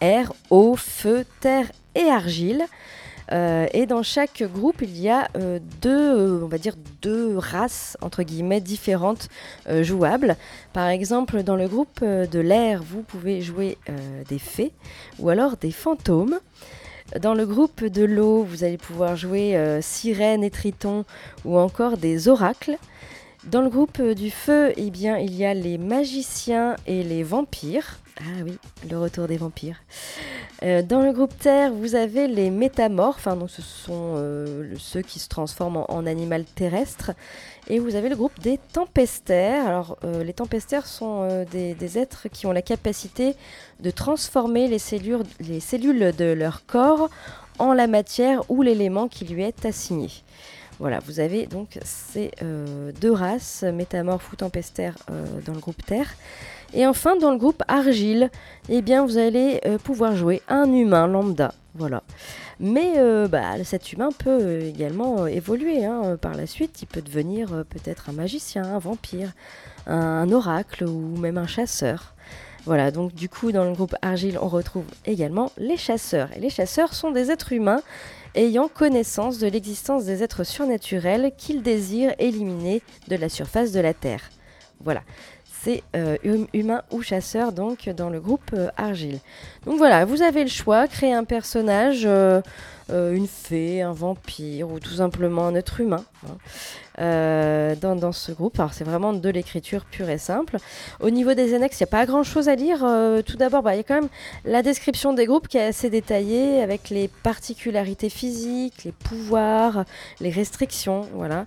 air, 0.00 0.32
eau, 0.50 0.74
feu, 0.74 1.24
terre 1.40 1.70
et 1.94 2.08
argile. 2.10 2.66
Euh, 3.32 3.66
et 3.72 3.86
dans 3.86 4.02
chaque 4.02 4.42
groupe, 4.42 4.82
il 4.82 4.98
y 4.98 5.08
a 5.08 5.28
euh, 5.36 5.58
deux, 5.80 6.16
euh, 6.16 6.44
on 6.44 6.46
va 6.46 6.58
dire 6.58 6.74
deux 7.02 7.36
races 7.36 7.96
entre 8.00 8.22
guillemets 8.22 8.60
différentes 8.60 9.28
jouables. 9.82 10.36
Par 10.72 10.88
exemple, 10.88 11.42
dans 11.42 11.56
le 11.56 11.68
groupe 11.68 12.02
de 12.02 12.38
l'air, 12.38 12.82
vous 12.82 13.02
pouvez 13.02 13.42
jouer 13.42 13.78
des 14.28 14.38
fées 14.38 14.72
ou 15.18 15.28
alors 15.28 15.56
des 15.56 15.70
fantômes. 15.70 16.38
Dans 17.20 17.34
le 17.34 17.46
groupe 17.46 17.84
de 17.84 18.04
l'eau, 18.04 18.42
vous 18.42 18.64
allez 18.64 18.78
pouvoir 18.78 19.16
jouer 19.16 19.78
sirènes 19.80 20.42
et 20.42 20.50
tritons 20.50 21.04
ou 21.44 21.56
encore 21.58 21.96
des 21.96 22.28
oracles. 22.28 22.76
Dans 23.44 23.62
le 23.62 23.68
groupe 23.68 24.02
du 24.02 24.30
feu, 24.30 24.72
eh 24.76 24.90
bien, 24.90 25.18
il 25.18 25.34
y 25.34 25.44
a 25.44 25.54
les 25.54 25.78
magiciens 25.78 26.76
et 26.86 27.04
les 27.04 27.22
vampires. 27.22 28.00
Ah 28.18 28.42
oui, 28.44 28.58
le 28.88 28.98
retour 28.98 29.28
des 29.28 29.36
vampires. 29.36 29.76
Euh, 30.62 30.80
dans 30.80 31.02
le 31.02 31.12
groupe 31.12 31.38
terre, 31.38 31.70
vous 31.70 31.94
avez 31.94 32.28
les 32.28 32.48
métamorphes, 32.48 33.26
hein, 33.26 33.36
donc 33.36 33.50
ce 33.50 33.60
sont 33.60 34.14
euh, 34.16 34.74
ceux 34.78 35.02
qui 35.02 35.18
se 35.18 35.28
transforment 35.28 35.78
en, 35.78 35.86
en 35.90 36.06
animal 36.06 36.44
terrestre. 36.44 37.12
Et 37.68 37.78
vous 37.78 37.94
avez 37.94 38.08
le 38.08 38.16
groupe 38.16 38.38
des 38.40 38.58
tempestaires. 38.72 39.66
Alors, 39.66 39.98
euh, 40.04 40.24
les 40.24 40.32
tempestaires 40.32 40.86
sont 40.86 41.44
des, 41.50 41.98
êtres 41.98 42.28
qui 42.28 42.46
ont 42.46 42.52
la 42.52 42.62
capacité 42.62 43.34
de 43.80 43.90
transformer 43.90 44.66
les 44.66 44.78
cellules, 44.78 45.24
les 45.40 45.60
cellules 45.60 46.12
de 46.16 46.32
leur 46.32 46.64
corps 46.64 47.10
en 47.58 47.74
la 47.74 47.86
matière 47.86 48.50
ou 48.50 48.62
l'élément 48.62 49.08
qui 49.08 49.26
lui 49.26 49.42
est 49.42 49.66
assigné. 49.66 50.08
Voilà, 50.78 51.00
vous 51.00 51.20
avez 51.20 51.46
donc 51.46 51.78
ces 51.84 52.30
deux 53.00 53.12
races, 53.12 53.62
métamorphes 53.62 54.30
ou 54.32 54.36
tempestaires, 54.36 54.96
dans 55.46 55.54
le 55.54 55.60
groupe 55.60 55.82
Terre. 55.84 56.14
Et 56.74 56.86
enfin, 56.86 57.16
dans 57.16 57.30
le 57.30 57.38
groupe 57.38 57.62
Argile, 57.68 58.30
eh 58.68 58.82
bien, 58.82 59.04
vous 59.04 59.18
allez 59.18 59.60
euh, 59.66 59.78
pouvoir 59.78 60.16
jouer 60.16 60.42
un 60.48 60.72
humain 60.72 61.06
lambda. 61.06 61.54
Voilà. 61.74 62.02
Mais 62.58 62.94
euh, 62.96 63.28
bah, 63.28 63.62
cet 63.64 63.92
humain 63.92 64.10
peut 64.16 64.38
euh, 64.40 64.68
également 64.68 65.26
évoluer 65.26 65.84
hein, 65.84 66.16
par 66.20 66.34
la 66.34 66.46
suite. 66.46 66.82
Il 66.82 66.86
peut 66.86 67.02
devenir 67.02 67.64
peut-être 67.68 68.08
un 68.10 68.12
magicien, 68.12 68.64
un 68.64 68.78
vampire, 68.78 69.32
un, 69.86 69.96
un 69.96 70.32
oracle 70.32 70.84
ou 70.84 71.16
même 71.16 71.38
un 71.38 71.46
chasseur. 71.46 72.14
Voilà, 72.64 72.90
donc 72.90 73.14
du 73.14 73.28
coup, 73.28 73.52
dans 73.52 73.64
le 73.64 73.72
groupe 73.72 73.94
Argile, 74.02 74.38
on 74.42 74.48
retrouve 74.48 74.86
également 75.04 75.52
les 75.56 75.76
chasseurs. 75.76 76.30
Et 76.36 76.40
les 76.40 76.50
chasseurs 76.50 76.94
sont 76.94 77.12
des 77.12 77.30
êtres 77.30 77.52
humains 77.52 77.80
ayant 78.34 78.68
connaissance 78.68 79.38
de 79.38 79.46
l'existence 79.46 80.04
des 80.04 80.22
êtres 80.22 80.44
surnaturels 80.44 81.32
qu'ils 81.36 81.62
désirent 81.62 82.14
éliminer 82.18 82.82
de 83.08 83.16
la 83.16 83.28
surface 83.28 83.70
de 83.70 83.80
la 83.80 83.94
Terre. 83.94 84.30
Voilà, 84.80 85.02
euh, 85.94 86.16
hum- 86.24 86.46
humain 86.52 86.82
ou 86.90 87.02
chasseur 87.02 87.52
donc 87.52 87.88
dans 87.88 88.10
le 88.10 88.20
groupe 88.20 88.50
euh, 88.54 88.68
Argile. 88.76 89.18
Donc 89.64 89.78
voilà, 89.78 90.04
vous 90.04 90.22
avez 90.22 90.42
le 90.42 90.50
choix, 90.50 90.86
créer 90.88 91.12
un 91.12 91.24
personnage, 91.24 92.02
euh, 92.06 92.40
une 92.88 93.26
fée, 93.26 93.82
un 93.82 93.92
vampire 93.92 94.70
ou 94.70 94.78
tout 94.78 94.94
simplement 94.94 95.46
un 95.46 95.54
être 95.54 95.80
humain 95.80 96.04
hein, 96.26 96.36
dans, 96.98 97.96
dans 97.96 98.12
ce 98.12 98.32
groupe. 98.32 98.58
Alors 98.58 98.74
c'est 98.74 98.84
vraiment 98.84 99.12
de 99.12 99.28
l'écriture 99.28 99.84
pure 99.84 100.08
et 100.08 100.18
simple. 100.18 100.56
Au 101.00 101.10
niveau 101.10 101.34
des 101.34 101.54
annexes, 101.54 101.80
il 101.80 101.82
n'y 101.84 101.88
a 101.88 101.90
pas 101.90 102.06
grand 102.06 102.22
chose 102.22 102.48
à 102.48 102.54
lire. 102.54 102.82
Euh, 102.84 103.22
tout 103.22 103.36
d'abord, 103.36 103.62
bah, 103.62 103.74
il 103.74 103.78
y 103.78 103.80
a 103.80 103.82
quand 103.82 103.94
même 103.94 104.08
la 104.44 104.62
description 104.62 105.12
des 105.12 105.26
groupes 105.26 105.48
qui 105.48 105.58
est 105.58 105.66
assez 105.66 105.90
détaillée 105.90 106.62
avec 106.62 106.90
les 106.90 107.08
particularités 107.08 108.08
physiques, 108.08 108.84
les 108.84 108.92
pouvoirs, 108.92 109.84
les 110.20 110.30
restrictions. 110.30 111.06
Voilà. 111.14 111.46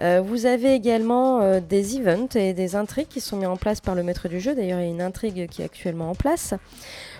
Euh, 0.00 0.22
vous 0.24 0.46
avez 0.46 0.74
également 0.74 1.40
euh, 1.40 1.60
des 1.60 1.98
events 1.98 2.34
et 2.34 2.52
des 2.52 2.76
intrigues 2.76 3.08
qui 3.08 3.20
sont 3.20 3.36
mis 3.36 3.46
en 3.46 3.56
place 3.56 3.80
par 3.80 3.94
le 3.94 4.02
maître 4.02 4.28
du 4.28 4.40
jeu. 4.40 4.54
D'ailleurs, 4.54 4.80
il 4.80 4.86
y 4.86 4.88
a 4.88 4.90
une 4.90 5.02
intrigue 5.02 5.48
qui 5.48 5.62
est 5.62 5.64
actuellement 5.64 6.10
en 6.10 6.14
place. 6.14 6.54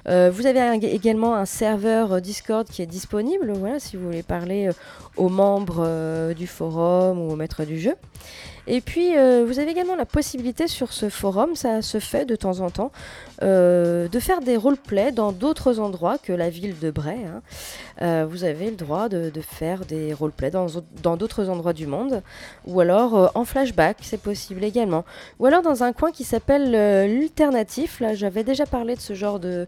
Euh, 0.09 0.31
vous 0.33 0.47
avez 0.47 0.61
également 0.87 1.35
un 1.35 1.45
serveur 1.45 2.15
euh, 2.15 2.21
Discord 2.21 2.67
qui 2.67 2.81
est 2.81 2.87
disponible, 2.87 3.53
si 3.79 3.97
vous 3.97 4.07
voulez 4.07 4.23
parler 4.23 4.69
euh, 4.69 4.73
aux 5.17 5.29
membres 5.29 6.33
du 6.35 6.47
forum 6.47 7.21
ou 7.21 7.31
au 7.31 7.37
maître 7.37 7.65
du 7.65 7.79
jeu. 7.79 7.95
Et 8.71 8.83
puis, 8.83 9.17
euh, 9.17 9.47
vous 9.49 9.59
avez 9.61 9.71
également 9.71 9.97
la 9.97 10.05
possibilité 10.05 10.67
sur 10.69 10.93
ce 10.93 11.09
forum, 11.09 11.57
ça 11.57 11.81
se 11.81 11.99
fait 12.01 12.27
de 12.27 12.37
temps 12.37 12.61
en 12.61 12.69
temps, 12.69 12.93
euh, 13.43 14.09
de 14.09 14.19
faire 14.21 14.41
des 14.43 14.59
roleplays 14.59 15.11
dans 15.11 15.33
d'autres 15.33 15.81
endroits 15.81 16.19
que 16.19 16.35
la 16.35 16.51
ville 16.51 16.79
de 16.79 16.91
Bray. 16.91 17.17
hein. 17.25 17.41
Euh, 18.03 18.27
vous 18.29 18.45
avez 18.45 18.67
le 18.67 18.77
droit 18.77 19.09
de, 19.09 19.33
faire 19.41 19.87
des 19.87 20.13
roleplays 20.13 20.51
dans 20.51 20.67
au- 20.67 20.85
dans 21.03 21.17
d'autres 21.17 21.49
endroits 21.49 21.73
du 21.73 21.87
monde, 21.87 22.23
ou 22.67 22.79
alors 22.81 23.33
en 23.35 23.45
flashback, 23.47 23.97
c'est 24.03 24.21
possible 24.21 24.63
également. 24.63 25.05
Ou 25.41 25.47
alors 25.47 25.63
dans 25.63 25.83
un 25.83 25.95
coin 25.95 26.11
qui 26.13 26.25
s'appelle 26.25 26.71
l'alternatif. 26.71 28.01
Là, 28.01 28.15
j'avais 28.15 28.45
déjà 28.45 28.67
parlé 28.67 28.95
de 28.97 29.01
ce 29.01 29.15
genre 29.15 29.41
de, 29.41 29.67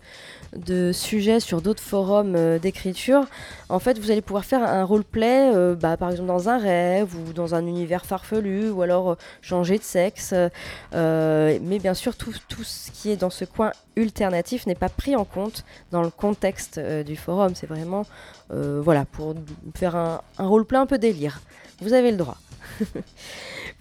de 0.57 0.93
sujet 0.93 1.41
sur 1.41 1.63
d'autres 1.63 1.83
forums 1.83 2.37
d'écriture. 2.59 3.25
En 3.71 3.79
fait, 3.79 3.99
vous 3.99 4.11
allez 4.11 4.21
pouvoir 4.21 4.45
faire 4.45 4.63
un 4.63 4.85
roleplay, 4.85 5.53
bah, 5.81 5.97
par 5.97 6.11
exemple 6.11 6.29
dans 6.29 6.49
un 6.51 6.59
rêve 6.59 7.15
ou 7.17 7.33
dans 7.33 7.55
un 7.55 7.67
univers 7.67 8.05
farfelu, 8.05 8.69
ou 8.71 8.83
alors 8.83 8.90
euh, 8.91 9.15
changer 9.43 9.79
de 9.79 9.83
sexe. 9.83 10.35
Euh, 10.95 11.59
mais 11.63 11.79
bien 11.79 11.95
sûr, 11.95 12.17
tout, 12.17 12.35
tout 12.49 12.65
ce 12.65 12.91
qui 12.91 13.11
est 13.11 13.17
dans 13.17 13.31
ce 13.31 13.45
coin 13.45 13.73
alternatif 13.97 14.67
n'est 14.67 14.75
pas 14.75 14.89
pris 14.89 15.17
en 15.17 15.25
compte 15.25 15.65
dans 15.91 16.03
le 16.03 16.11
contexte 16.11 16.79
euh, 16.79 17.03
du 17.03 17.17
forum. 17.17 17.55
C'est 17.55 17.67
vraiment 17.67 18.07
voilà, 18.53 19.05
pour 19.05 19.37
faire 19.77 19.95
un, 19.95 20.23
un 20.39 20.49
roleplay 20.49 20.79
un 20.79 20.87
peu 20.87 20.99
délire. 20.99 21.41
Vous 21.81 21.93
avez 21.93 22.11
le 22.11 22.17
droit. 22.17 22.37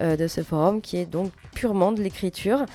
euh, 0.00 0.16
de 0.16 0.28
ce 0.28 0.42
forum 0.42 0.82
qui 0.82 0.98
est 0.98 1.06
donc 1.06 1.32
purement 1.54 1.92
de 1.92 2.02
l'écriture. 2.02 2.66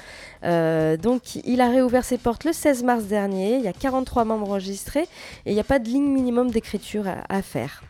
Euh, 0.43 0.97
donc, 0.97 1.35
il 1.35 1.61
a 1.61 1.69
réouvert 1.69 2.03
ses 2.03 2.17
portes 2.17 2.43
le 2.43 2.51
16 2.51 2.83
mars 2.83 3.03
dernier. 3.03 3.57
Il 3.57 3.61
y 3.61 3.67
a 3.67 3.73
43 3.73 4.25
membres 4.25 4.49
enregistrés 4.49 5.07
et 5.45 5.51
il 5.51 5.53
n'y 5.53 5.59
a 5.59 5.63
pas 5.63 5.77
de 5.77 5.85
ligne 5.85 6.11
minimum 6.11 6.49
d'écriture 6.49 7.07
à, 7.07 7.23
à 7.29 7.43
faire. 7.43 7.83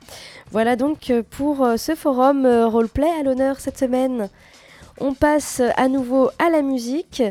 Voilà 0.51 0.75
donc 0.75 1.11
pour 1.31 1.65
ce 1.77 1.95
forum 1.95 2.45
roleplay 2.45 3.09
à 3.19 3.23
l'honneur 3.23 3.59
cette 3.59 3.79
semaine. 3.79 4.29
On 4.99 5.13
passe 5.13 5.61
à 5.77 5.87
nouveau 5.87 6.29
à 6.37 6.49
la 6.51 6.61
musique. 6.61 7.23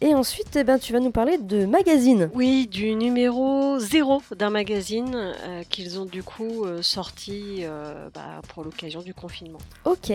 Et 0.00 0.14
ensuite, 0.14 0.54
eh 0.54 0.62
ben, 0.62 0.78
tu 0.78 0.92
vas 0.92 1.00
nous 1.00 1.10
parler 1.10 1.38
de 1.38 1.66
magazine. 1.66 2.30
Oui, 2.32 2.68
du 2.68 2.94
numéro 2.94 3.80
0 3.80 4.22
d'un 4.36 4.50
magazine 4.50 5.12
euh, 5.14 5.62
qu'ils 5.68 5.98
ont 5.98 6.04
du 6.04 6.22
coup 6.22 6.64
euh, 6.64 6.82
sorti 6.82 7.62
euh, 7.62 8.08
bah, 8.14 8.40
pour 8.48 8.62
l'occasion 8.62 9.02
du 9.02 9.12
confinement. 9.12 9.58
Ok. 9.84 10.12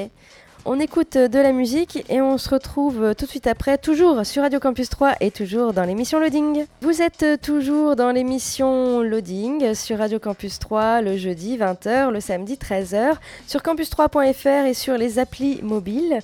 On 0.65 0.79
écoute 0.79 1.17
de 1.17 1.39
la 1.39 1.51
musique 1.51 2.05
et 2.09 2.21
on 2.21 2.37
se 2.37 2.49
retrouve 2.49 3.13
tout 3.17 3.25
de 3.25 3.29
suite 3.29 3.47
après, 3.47 3.77
toujours 3.77 4.25
sur 4.25 4.43
Radio 4.43 4.61
Campus 4.61 4.87
3 4.87 5.15
et 5.19 5.29
toujours 5.29 5.73
dans 5.73 5.83
l'émission 5.83 6.21
Loading. 6.21 6.65
Vous 6.79 7.01
êtes 7.01 7.41
toujours 7.41 7.97
dans 7.97 8.11
l'émission 8.11 9.01
Loading 9.01 9.73
sur 9.73 9.97
Radio 9.97 10.19
Campus 10.19 10.59
3 10.59 11.01
le 11.01 11.17
jeudi 11.17 11.57
20h, 11.57 12.11
le 12.11 12.21
samedi 12.21 12.55
13h, 12.55 13.15
sur 13.45 13.59
campus3.fr 13.59 14.65
et 14.65 14.73
sur 14.73 14.97
les 14.97 15.19
applis 15.19 15.61
mobiles. 15.61 16.19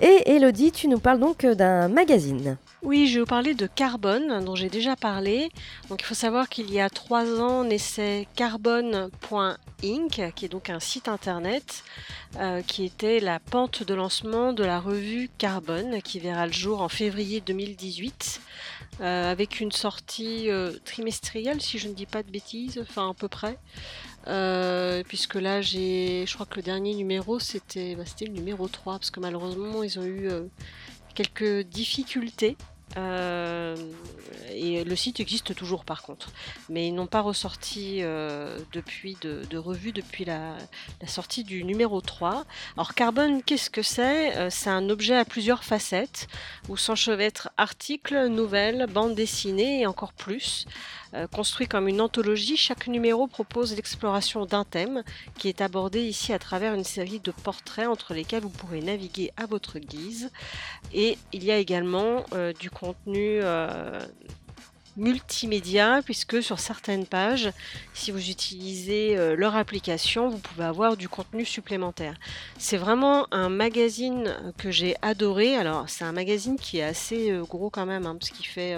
Et 0.00 0.34
Elodie, 0.34 0.72
tu 0.72 0.88
nous 0.88 0.98
parles 0.98 1.20
donc 1.20 1.44
euh, 1.44 1.54
d'un 1.54 1.86
magazine. 1.88 2.56
Oui, 2.82 3.06
je 3.06 3.14
vais 3.14 3.20
vous 3.20 3.26
parler 3.26 3.54
de 3.54 3.68
Carbone, 3.68 4.44
dont 4.44 4.56
j'ai 4.56 4.68
déjà 4.68 4.96
parlé. 4.96 5.50
Donc 5.88 6.02
il 6.02 6.04
faut 6.04 6.14
savoir 6.14 6.48
qu'il 6.48 6.72
y 6.72 6.80
a 6.80 6.90
trois 6.90 7.40
ans 7.40 7.62
naissait 7.62 8.26
Carbone.inc, 8.34 10.32
qui 10.34 10.44
est 10.44 10.48
donc 10.48 10.68
un 10.68 10.80
site 10.80 11.06
internet 11.06 11.84
euh, 12.40 12.60
qui 12.62 12.84
était 12.84 13.20
la 13.20 13.38
pente 13.38 13.84
de 13.84 13.94
lancement 13.94 14.52
de 14.52 14.64
la 14.64 14.80
revue 14.80 15.30
Carbone, 15.38 16.02
qui 16.02 16.18
verra 16.18 16.46
le 16.46 16.52
jour 16.52 16.82
en 16.82 16.88
février 16.88 17.40
2018, 17.40 18.40
euh, 19.00 19.30
avec 19.30 19.60
une 19.60 19.72
sortie 19.72 20.48
trimestrielle, 20.84 21.62
si 21.62 21.78
je 21.78 21.86
ne 21.86 21.94
dis 21.94 22.06
pas 22.06 22.24
de 22.24 22.30
bêtises, 22.30 22.80
enfin 22.82 23.10
à 23.10 23.14
peu 23.14 23.28
près. 23.28 23.58
Puisque 25.06 25.34
là, 25.34 25.60
j'ai, 25.60 26.24
je 26.26 26.34
crois 26.34 26.46
que 26.46 26.56
le 26.56 26.62
dernier 26.62 26.94
numéro, 26.94 27.38
c'était, 27.38 27.94
bah, 27.94 28.04
le 28.20 28.26
numéro 28.28 28.68
3, 28.68 28.94
parce 28.94 29.10
que 29.10 29.20
malheureusement, 29.20 29.82
ils 29.82 29.98
ont 29.98 30.04
eu 30.04 30.28
quelques 31.14 31.66
difficultés 31.66 32.56
euh, 32.96 33.76
et 34.54 34.84
le 34.84 34.96
site 34.96 35.20
existe 35.20 35.54
toujours 35.54 35.84
par 35.84 36.02
contre, 36.02 36.30
mais 36.68 36.88
ils 36.88 36.94
n'ont 36.94 37.06
pas 37.06 37.20
ressorti 37.20 37.98
euh, 38.02 38.58
depuis 38.72 39.16
de, 39.20 39.56
revue 39.56 39.92
depuis 39.92 40.24
la, 40.24 40.56
sortie 41.06 41.44
du 41.44 41.64
numéro 41.64 42.00
3. 42.00 42.44
Alors 42.76 42.94
Carbone, 42.94 43.42
qu'est-ce 43.42 43.70
que 43.70 43.82
c'est? 43.82 44.36
Euh, 44.36 44.48
C'est 44.50 44.70
un 44.70 44.88
objet 44.90 45.16
à 45.16 45.24
plusieurs 45.24 45.64
facettes 45.64 46.28
où 46.68 46.76
s'enchevêtrent 46.76 47.50
articles, 47.56 48.28
nouvelles, 48.28 48.86
bandes 48.88 49.14
dessinées 49.14 49.80
et 49.80 49.86
encore 49.86 50.12
plus. 50.12 50.66
Construit 51.30 51.68
comme 51.68 51.86
une 51.86 52.00
anthologie, 52.00 52.56
chaque 52.56 52.88
numéro 52.88 53.28
propose 53.28 53.76
l'exploration 53.76 54.46
d'un 54.46 54.64
thème 54.64 55.04
qui 55.38 55.48
est 55.48 55.60
abordé 55.60 56.02
ici 56.02 56.32
à 56.32 56.40
travers 56.40 56.74
une 56.74 56.82
série 56.82 57.20
de 57.20 57.30
portraits 57.30 57.86
entre 57.86 58.14
lesquels 58.14 58.42
vous 58.42 58.48
pourrez 58.48 58.80
naviguer 58.80 59.30
à 59.36 59.46
votre 59.46 59.78
guise. 59.78 60.32
Et 60.92 61.16
il 61.32 61.44
y 61.44 61.52
a 61.52 61.58
également 61.58 62.24
du 62.58 62.68
euh, 63.08 64.00
multimédia 64.96 66.02
puisque 66.04 66.42
sur 66.42 66.58
certaines 66.58 67.06
pages, 67.06 67.50
si 67.94 68.10
vous 68.10 68.30
utilisez 68.30 69.16
leur 69.36 69.56
application, 69.56 70.28
vous 70.28 70.38
pouvez 70.38 70.64
avoir 70.64 70.96
du 70.96 71.08
contenu 71.08 71.44
supplémentaire. 71.44 72.14
C'est 72.58 72.76
vraiment 72.76 73.26
un 73.32 73.48
magazine 73.48 74.36
que 74.56 74.70
j'ai 74.70 74.94
adoré. 75.02 75.56
Alors 75.56 75.88
c'est 75.88 76.04
un 76.04 76.12
magazine 76.12 76.56
qui 76.56 76.78
est 76.78 76.84
assez 76.84 77.32
gros 77.48 77.70
quand 77.70 77.86
même, 77.86 78.06
hein, 78.06 78.16
parce 78.18 78.30
qu'il 78.30 78.46
fait 78.46 78.76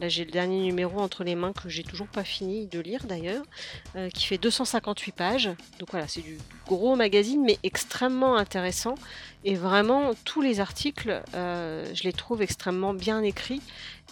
Là, 0.00 0.08
j'ai 0.08 0.24
le 0.24 0.30
dernier 0.30 0.60
numéro 0.60 1.00
entre 1.00 1.24
les 1.24 1.34
mains 1.34 1.52
que 1.52 1.68
j'ai 1.68 1.82
toujours 1.82 2.06
pas 2.06 2.22
fini 2.22 2.66
de 2.66 2.78
lire 2.78 3.04
d'ailleurs, 3.06 3.44
euh, 3.96 4.08
qui 4.10 4.26
fait 4.26 4.38
258 4.38 5.12
pages. 5.12 5.50
Donc 5.80 5.90
voilà, 5.90 6.06
c'est 6.06 6.20
du 6.20 6.38
gros 6.66 6.94
magazine, 6.94 7.42
mais 7.44 7.58
extrêmement 7.64 8.36
intéressant. 8.36 8.94
Et 9.44 9.56
vraiment, 9.56 10.12
tous 10.24 10.40
les 10.40 10.60
articles, 10.60 11.22
euh, 11.34 11.84
je 11.94 12.04
les 12.04 12.12
trouve 12.12 12.42
extrêmement 12.42 12.94
bien 12.94 13.22
écrits 13.22 13.62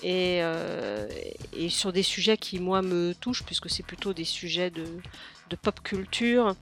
et, 0.03 0.41
euh, 0.43 1.07
et, 1.57 1.69
sur 1.69 1.93
des 1.93 2.03
sujets 2.03 2.37
qui, 2.37 2.59
moi, 2.59 2.83
me 2.83 3.15
touchent, 3.15 3.45
puisque 3.45 3.71
c'est 3.71 3.85
plutôt 3.85 4.13
des 4.13 4.25
sujets 4.25 4.71
de, 4.71 4.87
pop 5.63 5.81
culture. 5.85 6.57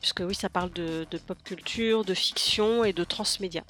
puisque 0.00 0.20
oui, 0.20 0.36
ça 0.36 0.48
parle 0.48 0.72
de, 0.72 1.06
pop 1.26 1.38
culture, 1.42 2.04
de 2.04 2.14
fiction 2.14 2.84
et 2.84 2.92
de 2.92 3.02
transmédia. 3.02 3.64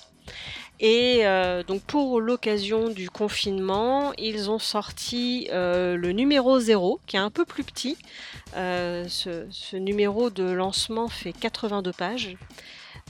Et 0.82 1.20
euh, 1.26 1.62
donc 1.62 1.80
pour 1.82 2.20
l'occasion 2.20 2.88
du 2.88 3.08
confinement, 3.08 4.12
ils 4.18 4.50
ont 4.50 4.58
sorti 4.58 5.48
euh, 5.52 5.96
le 5.96 6.10
numéro 6.10 6.58
0, 6.58 6.98
qui 7.06 7.14
est 7.14 7.20
un 7.20 7.30
peu 7.30 7.44
plus 7.44 7.62
petit. 7.62 7.96
Euh, 8.56 9.06
ce, 9.08 9.76
numéro 9.76 10.28
de 10.28 10.42
lancement 10.42 11.06
fait 11.06 11.32
82 11.32 11.92
pages. 11.92 12.36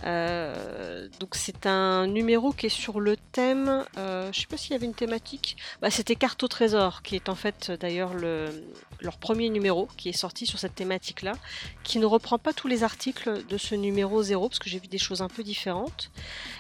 Euh, 0.05 1.07
donc 1.21 1.35
c'est 1.35 1.67
un 1.67 2.07
numéro 2.07 2.53
qui 2.53 2.67
est 2.67 2.71
sur 2.71 2.99
le 2.99 3.17
thème, 3.17 3.85
euh, 3.99 4.31
je 4.33 4.41
sais 4.41 4.47
pas 4.47 4.57
s'il 4.57 4.73
y 4.73 4.75
avait 4.75 4.87
une 4.87 4.95
thématique, 4.95 5.57
bah, 5.81 5.91
c'était 5.91 6.17
Carte 6.17 6.43
au 6.43 6.49
trésor, 6.49 7.03
qui 7.03 7.15
est 7.15 7.29
en 7.29 7.37
fait 7.37 7.71
d'ailleurs 7.81 8.13
le, 8.15 8.47
leur 9.01 9.17
premier 9.19 9.49
numéro 9.49 9.89
qui 9.97 10.09
est 10.09 10.15
sorti 10.15 10.45
sur 10.45 10.59
cette 10.59 10.75
thématique-là, 10.75 11.35
qui 11.85 12.01
ne 12.01 12.07
reprend 12.07 12.39
pas 12.39 12.53
tous 12.53 12.67
les 12.67 12.83
articles 12.83 13.47
de 13.47 13.59
ce 13.59 13.77
numéro 13.77 14.23
0, 14.23 14.49
parce 14.49 14.59
que 14.59 14.69
j'ai 14.69 14.81
vu 14.81 14.89
des 14.89 14.99
choses 14.99 15.23
un 15.23 15.29
peu 15.29 15.45
différentes. 15.45 16.11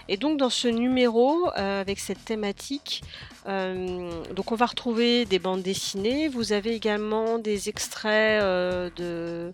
Et 0.08 0.16
donc 0.16 0.38
dans 0.38 0.50
ce 0.50 0.68
numéro, 0.68 1.48
euh, 1.56 1.80
avec 1.80 1.98
cette 1.98 2.24
thématique, 2.24 3.02
donc 3.44 4.52
on 4.52 4.54
va 4.54 4.66
retrouver 4.66 5.24
des 5.24 5.40
bandes 5.40 5.62
dessinées, 5.62 6.28
vous 6.28 6.52
avez 6.52 6.76
également 6.76 7.38
des 7.38 7.68
extraits 7.68 8.40
de 8.40 9.52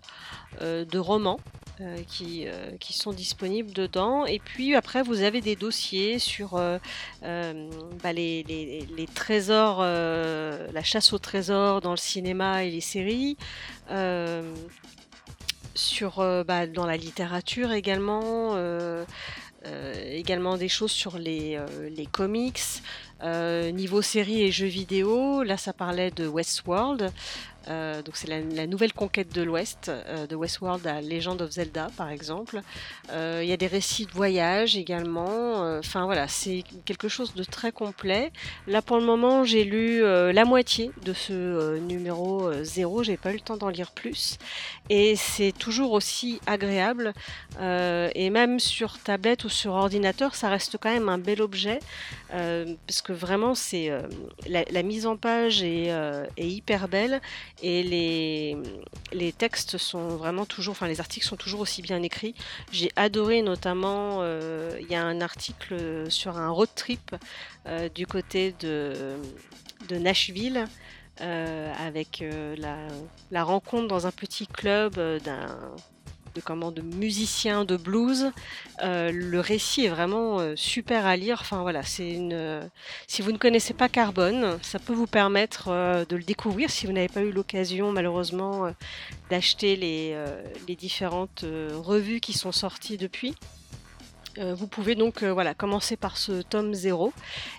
romans 0.93 1.39
euh, 1.81 2.03
qui, 2.09 2.43
euh, 2.45 2.71
qui, 2.77 2.91
sont 2.91 3.13
disponibles 3.13 3.71
dedans. 3.71 4.25
Et 4.25 4.39
puis 4.39 4.75
après, 4.75 5.01
vous 5.01 5.21
avez 5.21 5.39
des 5.39 5.55
dossiers 5.55 6.19
sur 6.19 6.55
euh, 6.55 6.77
bah, 8.03 8.11
les, 8.11 8.43
les, 8.43 9.07
trésors, 9.07 9.81
la 9.81 10.83
chasse 10.83 11.13
aux 11.13 11.19
trésors 11.19 11.79
dans 11.79 11.91
le 11.91 11.97
cinéma 11.97 12.65
et 12.65 12.71
les 12.71 12.81
séries. 12.81 13.37
sur, 15.73 16.17
bah, 16.45 16.67
dans 16.67 16.85
la 16.85 16.97
littérature 16.97 17.71
également, 17.71 18.57
également 20.11 20.57
des 20.57 20.67
choses 20.67 20.91
sur 20.91 21.17
les, 21.17 21.57
les 21.95 22.07
comics, 22.07 22.59
niveau 23.23 24.01
séries 24.01 24.43
et 24.43 24.51
jeux 24.51 24.67
vidéo. 24.67 25.43
Là, 25.43 25.55
ça 25.55 25.71
parlait 25.71 26.11
de 26.11 26.27
Westworld. 26.27 27.13
Euh, 27.67 28.01
donc 28.01 28.15
c'est 28.15 28.27
la, 28.27 28.67
nouvelle 28.67 28.93
conquête 28.93 29.33
de 29.33 29.41
l'Ouest, 29.41 29.89
euh, 29.89 30.25
de 30.27 30.35
Westworld 30.35 30.85
à 30.87 31.01
Legend 31.01 31.41
of 31.41 31.51
Zelda 31.51 31.89
par 31.97 32.09
exemple. 32.09 32.61
Euh, 33.11 33.41
il 33.43 33.49
y 33.49 33.53
a 33.53 33.57
des 33.57 33.67
récits 33.67 34.05
de 34.05 34.11
voyage 34.11 34.77
également. 34.77 35.77
Enfin 35.77 36.05
voilà, 36.05 36.27
c'est 36.27 36.63
quelque 36.85 37.07
chose 37.07 37.33
de 37.33 37.43
très 37.43 37.71
complet. 37.71 38.31
Là 38.67 38.81
pour 38.81 38.97
le 38.97 39.03
moment 39.03 39.43
j'ai 39.43 39.63
lu 39.63 40.01
la 40.01 40.45
moitié 40.45 40.91
de 41.03 41.13
ce 41.13 41.77
numéro 41.79 42.51
0, 42.63 43.03
j'ai 43.03 43.17
pas 43.17 43.31
eu 43.31 43.35
le 43.35 43.39
temps 43.41 43.57
d'en 43.57 43.69
lire 43.69 43.91
plus. 43.91 44.37
Et 44.89 45.15
c'est 45.15 45.51
toujours 45.51 45.91
aussi 45.91 46.39
agréable. 46.47 47.13
et 47.59 48.29
même 48.29 48.59
sur 48.59 48.99
tablette 48.99 49.43
ou 49.43 49.49
sur 49.49 49.73
ordinateur, 49.73 50.35
ça 50.35 50.49
reste 50.49 50.77
quand 50.79 50.91
même 50.91 51.09
un 51.09 51.17
bel 51.17 51.41
objet. 51.41 51.79
parce 52.29 53.01
que 53.01 53.13
vraiment 53.13 53.55
c'est 53.55 53.91
la, 54.47 54.83
mise 54.83 55.05
en 55.05 55.17
page 55.17 55.61
est 55.63 55.91
hyper 56.37 56.87
belle 56.87 57.21
et 57.61 57.83
les, 57.83 58.57
les 59.11 59.31
textes 59.31 59.77
sont 59.77 60.07
vraiment 60.17 60.45
toujours, 60.45 60.71
enfin 60.71 60.87
les 60.87 60.99
articles 60.99 61.25
sont 61.25 61.35
toujours 61.35 61.61
aussi 61.61 61.81
bien 61.81 62.01
écrits. 62.03 62.35
J'ai 62.71 62.91
adoré 62.95 63.41
notamment, 63.41 64.19
euh, 64.21 64.77
il 64.79 64.87
y 64.87 64.95
a 64.95 65.03
un 65.03 65.21
article 65.21 66.09
sur 66.09 66.37
un 66.37 66.49
road 66.49 66.69
trip 66.75 67.15
euh, 67.67 67.89
du 67.89 68.07
côté 68.07 68.53
de, 68.59 69.15
de 69.87 69.95
Nashville. 69.97 70.67
Euh, 71.21 71.73
avec 71.77 72.23
la, 72.57 72.77
la, 73.29 73.43
rencontre 73.43 73.89
dans 73.89 74.07
un 74.07 74.11
petit 74.11 74.47
club 74.47 74.93
d'un 74.95 75.75
de 76.33 76.41
comment 76.41 76.71
de 76.71 76.81
musiciens 76.81 77.65
de 77.65 77.77
blues. 77.77 78.31
Euh, 78.83 79.11
le 79.11 79.39
récit 79.39 79.85
est 79.85 79.89
vraiment 79.89 80.39
euh, 80.39 80.55
super 80.55 81.05
à 81.05 81.15
lire. 81.15 81.39
Enfin 81.41 81.61
voilà, 81.61 81.83
c'est 81.83 82.09
une. 82.09 82.33
Euh, 82.33 82.61
si 83.07 83.21
vous 83.21 83.31
ne 83.31 83.37
connaissez 83.37 83.73
pas 83.73 83.89
Carbone, 83.89 84.57
ça 84.61 84.79
peut 84.79 84.93
vous 84.93 85.07
permettre 85.07 85.69
de 86.07 86.15
le 86.15 86.23
découvrir 86.23 86.69
si 86.69 86.85
vous 86.85 86.93
n'avez 86.93 87.07
pas 87.07 87.21
eu 87.21 87.31
l'occasion 87.31 87.91
malheureusement 87.91 88.71
d'acheter 89.29 89.75
les, 89.75 90.15
les 90.67 90.75
différentes 90.75 91.45
revues 91.73 92.19
qui 92.19 92.33
sont 92.33 92.51
sorties 92.51 92.97
depuis. 92.97 93.35
Euh, 94.39 94.55
vous 94.55 94.67
pouvez 94.67 94.95
donc 94.95 95.23
euh, 95.23 95.33
voilà, 95.33 95.53
commencer 95.53 95.97
par 95.97 96.17
ce 96.17 96.41
tome 96.41 96.73
0 96.73 97.11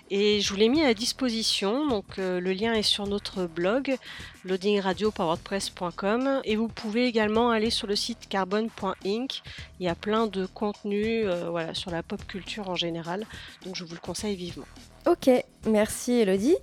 et 0.09 0.41
je 0.41 0.49
vous 0.49 0.55
l'ai 0.57 0.69
mis 0.69 0.83
à 0.83 0.93
disposition. 0.95 1.87
Donc 1.87 2.05
euh, 2.17 2.39
le 2.39 2.53
lien 2.53 2.73
est 2.73 2.81
sur 2.81 3.05
notre 3.05 3.45
blog 3.45 3.95
loadingradio.wordpress.com 4.45 6.41
et 6.43 6.55
vous 6.55 6.67
pouvez 6.67 7.05
également 7.05 7.51
aller 7.51 7.69
sur 7.69 7.85
le 7.87 7.95
site 7.95 8.27
carbone.inc. 8.29 9.43
Il 9.79 9.85
y 9.85 9.89
a 9.89 9.95
plein 9.95 10.25
de 10.25 10.47
contenus 10.47 11.27
voilà, 11.49 11.75
sur 11.75 11.91
la 11.91 12.01
pop 12.01 12.25
culture 12.25 12.69
en 12.69 12.75
général, 12.75 13.25
donc 13.65 13.75
je 13.75 13.83
vous 13.83 13.93
le 13.93 13.99
conseille 13.99 14.35
vivement. 14.35 14.65
Ok, 15.05 15.29
merci 15.67 16.13
Elodie. 16.13 16.55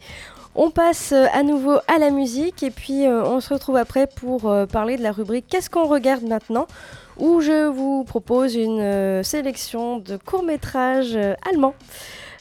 On 0.55 0.71
passe 0.71 1.13
à 1.13 1.43
nouveau 1.45 1.79
à 1.87 1.99
la 1.99 2.11
musique 2.11 2.65
et 2.65 2.71
puis 2.71 3.07
on 3.07 3.41
se 3.41 3.55
retrouve 3.55 3.77
après 3.77 4.09
pour 4.09 4.53
parler 4.73 4.97
de 4.97 5.03
la 5.03 5.13
rubrique 5.13 5.47
Qu'est-ce 5.49 5.71
qu'on 5.71 5.87
regarde 5.87 6.25
maintenant? 6.25 6.67
Où 7.19 7.41
je 7.41 7.67
vous 7.67 8.05
propose 8.05 8.55
une 8.55 8.81
euh, 8.81 9.23
sélection 9.23 9.99
de 9.99 10.17
courts-métrages 10.17 11.17
euh, 11.17 11.35
allemands. 11.51 11.75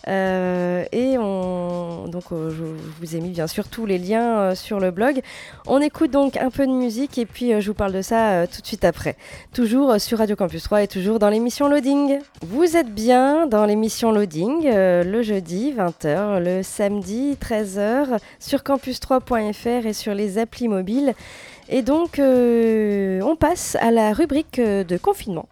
Euh, 0.08 0.86
et 0.94 1.18
on, 1.18 2.08
donc, 2.08 2.24
je 2.32 2.63
vous 3.00 3.16
ai 3.18 3.20
mis 3.20 3.32
bien 3.32 3.48
sûr 3.48 3.68
tous 3.68 3.86
les 3.86 3.98
liens 3.98 4.56
sur 4.56 4.80
le 4.80 4.90
blog. 4.90 5.20
On 5.66 5.82
écoute 5.82 6.12
donc 6.12 6.38
un 6.38 6.50
peu 6.50 6.66
de 6.66 6.72
musique 6.72 7.18
et 7.18 7.26
puis 7.26 7.60
je 7.60 7.68
vous 7.68 7.74
parle 7.74 7.92
de 7.92 8.02
ça 8.02 8.48
tout 8.48 8.62
de 8.62 8.66
suite 8.66 8.86
après. 8.86 9.18
Toujours 9.54 10.00
sur 10.00 10.20
Radio 10.20 10.38
Campus 10.38 10.63
3 10.63 10.84
et 10.84 10.88
toujours 10.88 11.20
dans 11.20 11.28
l'émission 11.28 11.68
Loading. 11.68 12.20
Vous 12.42 12.78
êtes 12.78 12.94
bien 12.94 13.48
dans 13.48 13.66
l'émission 13.66 14.13
Loading 14.13 14.70
le 14.72 15.22
jeudi 15.24 15.74
20h, 15.74 16.42
le 16.42 16.63
samedi 16.63 17.36
13h 17.42 18.20
sur 18.40 18.60
campus3.fr 18.60 19.86
et 19.88 19.94
sur 19.94 20.13
les 20.13 20.38
applis 20.38 20.70
mobiles. 20.70 21.16
Et 21.69 21.82
donc, 21.82 22.19
euh, 22.19 23.21
on 23.21 23.36
passe 23.36 23.75
à 23.82 23.91
la 23.91 24.13
rubrique 24.13 24.60
euh, 24.60 24.84
de 24.84 24.97
confinement. 24.97 25.47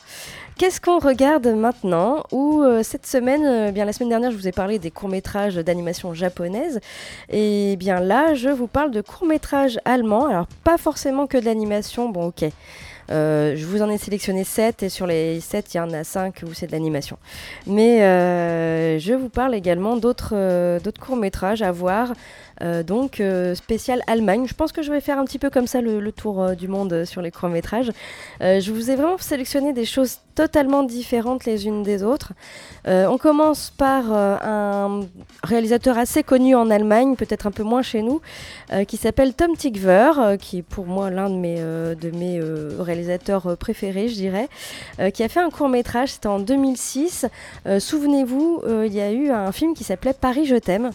Qu'est-ce 0.58 0.80
qu'on 0.80 1.00
regarde 1.00 1.48
maintenant 1.48 2.24
Ou 2.32 2.62
euh, 2.62 2.82
cette 2.82 3.06
semaine, 3.06 3.72
bien 3.72 3.84
la 3.84 3.92
semaine 3.92 4.08
dernière, 4.08 4.32
je 4.32 4.38
vous 4.38 4.48
ai 4.48 4.54
parlé 4.54 4.80
des 4.80 4.92
courts-métrages 4.92 5.56
d'animation 5.56 6.14
japonaise. 6.14 6.80
Et 7.30 7.76
bien 7.76 8.00
là, 8.00 8.34
je 8.34 8.48
vous 8.48 8.68
parle 8.68 8.92
de 8.92 9.02
courts-métrages 9.02 9.78
allemands. 9.84 10.28
Alors, 10.28 10.48
pas 10.64 10.78
forcément 10.78 11.28
que 11.28 11.38
de 11.38 11.44
l'animation, 11.44 12.08
bon, 12.08 12.28
ok. 12.28 12.46
Je 13.10 13.66
vous 13.66 13.82
en 13.82 13.90
ai 13.90 13.98
sélectionné 13.98 14.46
7 14.46 14.84
et 14.84 14.90
sur 14.90 15.06
les 15.06 15.42
7, 15.42 15.74
il 15.74 15.78
y 15.78 15.80
en 15.82 15.92
a 15.92 16.04
5 16.06 16.42
où 16.48 16.54
c'est 16.54 16.68
de 16.68 16.72
l'animation. 16.72 17.18
Mais 17.68 18.00
je 19.00 19.14
vous 19.14 19.30
parle 19.30 19.54
également 19.54 19.98
d'autres 19.98 20.80
courts-métrages 21.00 21.62
à 21.62 21.74
voir. 21.74 22.14
Euh, 22.62 22.84
donc 22.84 23.20
euh, 23.20 23.56
spécial 23.56 24.02
Allemagne. 24.08 24.46
Je 24.48 24.54
pense 24.54 24.72
que 24.72 24.82
je 24.82 24.92
vais 24.92 25.02
faire 25.02 25.20
un 25.20 25.26
petit 25.26 25.40
peu 25.40 25.50
comme 25.50 25.68
ça 25.68 25.82
le, 25.82 26.12
tour 26.12 26.42
euh, 26.42 26.56
du 26.56 26.68
monde 26.68 27.06
sur 27.06 27.22
les 27.22 27.32
courts-métrages. 27.32 27.92
Euh, 28.42 28.60
je 28.60 28.72
vous 28.72 28.90
ai 28.92 28.96
vraiment 28.96 29.18
sélectionné 29.18 29.74
des 29.74 29.86
choses 29.86 30.20
totalement 30.36 30.84
différentes 30.84 31.46
les 31.46 31.66
unes 31.66 31.84
des 31.84 32.04
autres. 32.04 32.34
On 32.86 33.18
commence 33.18 33.72
par 33.78 34.12
un 34.12 35.06
réalisateur 35.44 35.98
assez 35.98 36.24
connu 36.24 36.56
en 36.56 36.70
Allemagne, 36.70 37.16
peut-être 37.16 37.48
un 37.48 37.52
peu 37.52 37.64
moins 37.64 37.82
chez 37.82 38.02
nous, 38.02 38.20
qui 38.86 38.98
s'appelle 38.98 39.34
Tom 39.34 39.56
Tykwer, 39.56 40.36
qui 40.38 40.58
est 40.58 40.62
pour 40.62 40.88
moi 40.88 41.10
l'un 41.10 41.30
de 41.30 41.36
mes, 41.36 41.56
de 41.56 42.12
mes 42.12 42.42
réalisateurs 42.78 43.56
préférés, 43.58 44.10
je 44.10 44.16
dirais, 44.16 44.50
qui 45.14 45.24
a 45.24 45.30
fait 45.30 45.40
un 45.40 45.50
court 45.50 45.70
métrage, 45.70 46.12
c'était 46.12 46.28
en 46.28 46.40
2006. 46.40 47.28
Euh, 47.66 47.80
Souvenez-vous, 47.80 48.62
il 48.86 48.94
y 48.94 49.00
a 49.00 49.14
eu 49.14 49.32
un 49.32 49.54
film 49.54 49.74
qui 49.74 49.86
s'appelait 49.86 50.14
Paris, 50.14 50.46
je 50.46 50.58
t'aime 50.58 50.92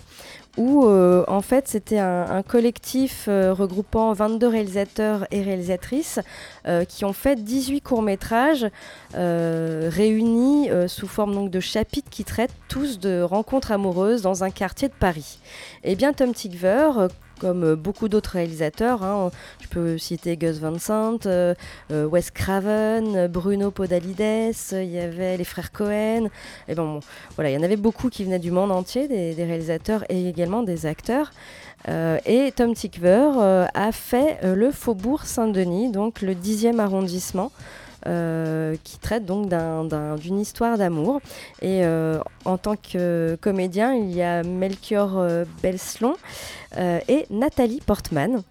où 0.56 0.84
euh, 0.84 1.24
en 1.28 1.42
fait 1.42 1.68
c'était 1.68 1.98
un, 1.98 2.42
collectif 2.42 3.26
euh, 3.28 3.52
regroupant 3.52 4.12
22 4.12 4.46
réalisateurs 4.46 5.26
et 5.30 5.42
réalisatrices 5.42 6.20
euh, 6.66 6.84
qui 6.84 7.04
ont 7.04 7.12
fait 7.12 7.36
18 7.42 7.80
courts-métrages 7.80 8.66
réunis 9.14 10.70
sous 10.86 11.08
forme 11.08 11.34
donc 11.34 11.50
de 11.50 11.60
chapitres 11.60 12.10
qui 12.10 12.24
traitent 12.24 12.54
tous 12.68 12.98
de 12.98 13.22
rencontres 13.22 13.72
amoureuses 13.72 14.22
dans 14.22 14.44
un 14.44 14.50
quartier 14.50 14.88
de 14.88 14.94
Paris. 14.94 15.38
Et 15.84 15.94
bien 15.96 16.12
Tom 16.12 16.32
euh, 16.62 17.08
comme 17.40 17.64
euh, 17.64 17.76
beaucoup 17.76 18.08
d'autres 18.08 18.32
réalisateurs, 18.32 19.02
hein, 19.02 19.30
je 19.60 19.68
peux 19.68 19.98
citer 19.98 20.36
Gus 20.36 20.58
Van 20.58 20.78
Sant, 20.78 21.26
euh, 21.26 21.54
euh, 21.90 22.06
Wes 22.06 22.30
Craven, 22.30 23.26
Bruno 23.26 23.70
Podalides, 23.70 24.54
il 24.72 24.90
y 24.90 24.98
avait 24.98 25.36
les 25.36 25.44
frères 25.44 25.72
Cohen, 25.72 26.28
et 26.68 26.74
bon, 26.74 27.00
voilà, 27.34 27.50
il 27.50 27.54
y 27.54 27.58
en 27.58 27.62
avait 27.62 27.76
beaucoup 27.76 28.10
qui 28.10 28.24
venaient 28.24 28.38
du 28.38 28.50
monde 28.50 28.70
entier, 28.70 29.08
des, 29.08 29.34
réalisateurs 29.40 30.04
et 30.10 30.28
également 30.28 30.62
des 30.62 30.84
acteurs. 30.86 31.30
Et 31.88 32.52
Tom 32.54 32.74
euh, 33.04 33.66
a 33.72 33.92
fait 33.92 34.38
le 34.42 34.70
Faubourg 34.70 35.24
Saint-Denis, 35.24 35.90
donc 35.90 36.20
le 36.20 36.34
10e 36.34 36.78
arrondissement. 36.78 37.50
Euh, 38.06 38.76
qui 38.84 38.98
traite 38.98 39.24
donc 39.26 39.48
d'un- 39.48 39.84
d'un- 39.84 40.16
d'une 40.16 40.38
histoire 40.40 40.78
d'amour. 40.78 41.20
Et 41.62 41.84
euh, 41.84 42.18
en 42.44 42.58
tant 42.58 42.76
que 42.76 43.36
comédien, 43.40 43.94
il 43.94 44.12
y 44.12 44.22
a 44.22 44.42
Melchior 44.42 45.18
euh, 45.18 45.44
Belslon 45.62 46.14
et 46.78 47.26
Nathalie 47.30 47.80
Portman. 47.84 48.42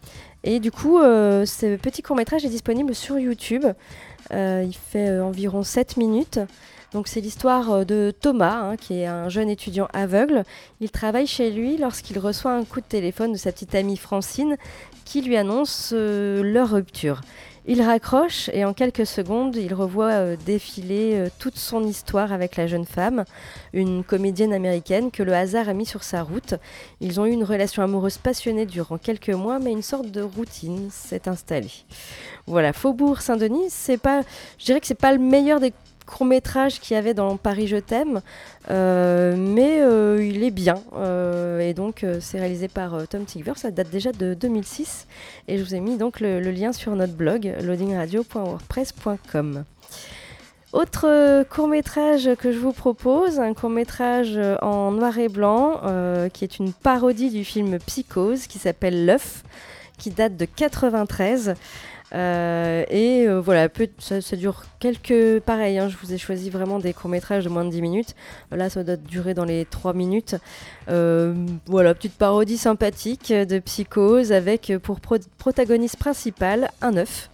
Et 0.43 0.59
du 0.59 0.71
coup, 0.71 0.99
ce 0.99 1.75
petit 1.77 2.01
court-métrage 2.01 2.45
est 2.45 2.49
disponible 2.49 2.93
sur 2.95 3.17
YouTube. 3.19 3.65
Il 4.31 4.73
fait 4.73 5.19
environ 5.19 5.63
7 5.63 5.97
minutes. 5.97 6.39
Donc 6.91 7.07
c'est 7.07 7.21
l'histoire 7.21 7.85
de 7.85 8.11
Thomas, 8.19 8.61
hein, 8.71 8.75
qui 8.75 8.99
est 9.01 9.05
un 9.05 9.29
jeune 9.29 9.47
étudiant 9.49 9.87
aveugle. 9.93 10.43
Il 10.81 10.89
travaille 10.91 11.27
chez 11.27 11.51
lui 11.51 11.77
lorsqu'il 11.77 12.17
reçoit 12.19 12.51
un 12.53 12.63
coup 12.65 12.81
de 12.81 12.85
téléphone 12.85 13.31
de 13.33 13.37
sa 13.37 13.51
petite 13.51 13.75
amie 13.75 13.95
Francine 13.97 14.55
qui 15.05 15.21
lui 15.21 15.37
annonce 15.37 15.93
leur 15.95 16.71
rupture. 16.71 17.21
Il 17.71 17.83
raccroche 17.83 18.49
et 18.51 18.65
en 18.65 18.73
quelques 18.73 19.05
secondes, 19.05 19.55
il 19.55 19.75
revoit 19.75 20.09
euh, 20.09 20.35
défiler 20.43 21.13
euh, 21.13 21.29
toute 21.37 21.55
son 21.55 21.85
histoire 21.85 22.33
avec 22.33 22.55
la 22.55 22.65
jeune 22.65 22.87
femme, 22.87 23.25
une 23.73 24.03
comédienne 24.03 24.53
américaine 24.53 25.11
que 25.11 25.21
le 25.21 25.35
hasard 25.35 25.69
a 25.69 25.73
mis 25.75 25.85
sur 25.85 26.01
sa 26.01 26.23
route. 26.23 26.55
Ils 26.99 27.19
ont 27.19 27.27
eu 27.27 27.31
une 27.31 27.43
relation 27.43 27.83
amoureuse 27.83 28.17
passionnée 28.17 28.65
durant 28.65 28.97
quelques 28.97 29.29
mois, 29.29 29.59
mais 29.59 29.71
une 29.71 29.83
sorte 29.83 30.09
de 30.09 30.23
routine 30.23 30.89
s'est 30.89 31.27
installée. 31.27 31.85
Voilà, 32.47 32.73
Faubourg 32.73 33.21
Saint-Denis, 33.21 33.69
c'est 33.69 33.99
pas, 33.99 34.23
je 34.57 34.65
dirais 34.65 34.79
que 34.79 34.87
c'est 34.87 34.95
pas 34.95 35.11
le 35.11 35.19
meilleur 35.19 35.59
des 35.59 35.71
courts-métrages 36.09 36.79
qu'il 36.79 36.95
y 36.95 36.97
avait 36.97 37.13
dans 37.13 37.37
Paris 37.37 37.67
Je 37.67 37.77
t'aime, 37.77 38.21
euh, 38.69 39.35
mais 39.37 39.81
euh, 39.81 40.23
il 40.23 40.43
est 40.43 40.51
bien. 40.51 40.81
Euh, 40.95 41.59
et 41.59 41.73
donc, 41.73 42.05
c'est 42.19 42.39
réalisé 42.39 42.67
par 42.67 43.07
Tom 43.07 43.25
Tykwer, 43.25 43.53
ça 43.55 43.71
date 43.71 43.89
déjà 43.89 44.11
de 44.11 44.33
2006. 44.33 45.07
Et 45.47 45.57
je 45.57 45.63
vous 45.63 45.75
ai 45.75 45.79
mis 45.79 45.97
donc 45.97 46.19
le, 46.19 46.39
le 46.39 46.51
lien 46.51 46.73
sur 46.73 46.95
notre 46.95 47.13
blog, 47.13 47.53
loadingradio.wordpress.com. 47.61 49.63
Autre 50.71 51.07
euh, 51.07 51.43
court-métrage 51.43 52.29
que 52.37 52.51
je 52.51 52.59
vous 52.59 52.73
propose, 52.73 53.39
un 53.39 53.55
court-métrage 53.55 54.37
euh, 54.37 54.55
en 54.61 54.91
noir 54.91 55.17
et 55.17 55.27
blanc, 55.27 55.81
qui 56.31 56.43
est 56.43 56.59
une 56.59 56.73
parodie 56.73 57.31
du 57.31 57.43
film 57.43 57.79
Psychose, 57.79 58.45
qui 58.45 58.59
s'appelle 58.59 59.07
L'œuf, 59.07 59.43
qui 59.97 60.11
date 60.11 60.37
de 60.37 60.45
93. 60.45 61.55
Euh, 62.13 62.83
et 62.89 63.27
euh, 63.27 63.39
voilà, 63.39 63.67
ça, 63.99 64.35
dure 64.35 64.63
quelques... 64.79 65.39
Pareil, 65.41 65.77
hein, 65.77 65.89
je 65.89 65.97
vous 65.97 66.13
ai 66.13 66.17
choisi 66.17 66.49
vraiment 66.49 66.79
des 66.79 66.93
courts-métrages 66.93 67.43
de 67.43 67.49
moins 67.49 67.65
de 67.65 67.69
10 67.69 67.81
minutes. 67.81 68.15
Là, 68.51 68.69
ça 68.69 68.83
doit 68.83 68.95
durer 68.95 69.33
dans 69.33 69.45
les 69.45 69.65
3 69.65 69.93
minutes. 69.93 70.35
Euh, 70.89 71.33
voilà, 71.65 71.93
petite 71.93 72.15
parodie 72.15 72.57
sympathique 72.57 73.31
de 73.31 73.59
Psychose 73.59 74.31
avec 74.31 74.73
pour 74.81 74.99
pro- 74.99 75.17
protagoniste 75.37 75.97
principale 75.97 76.69
un 76.81 76.97
œuf. 76.97 77.29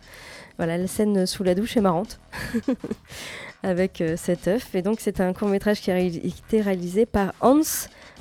Voilà, 0.57 0.77
la 0.77 0.87
scène 0.87 1.25
sous 1.25 1.43
la 1.43 1.55
douche 1.55 1.75
est 1.77 1.81
marrante. 1.81 2.19
avec 3.63 4.03
cet 4.15 4.47
œuf. 4.47 4.75
Et 4.75 4.83
donc, 4.83 4.97
c'est 4.99 5.19
un 5.19 5.33
court-métrage 5.33 5.81
qui 5.81 5.89
a 5.89 5.97
été 5.97 6.61
réalisé 6.61 7.07
par 7.07 7.33
Hans 7.41 7.61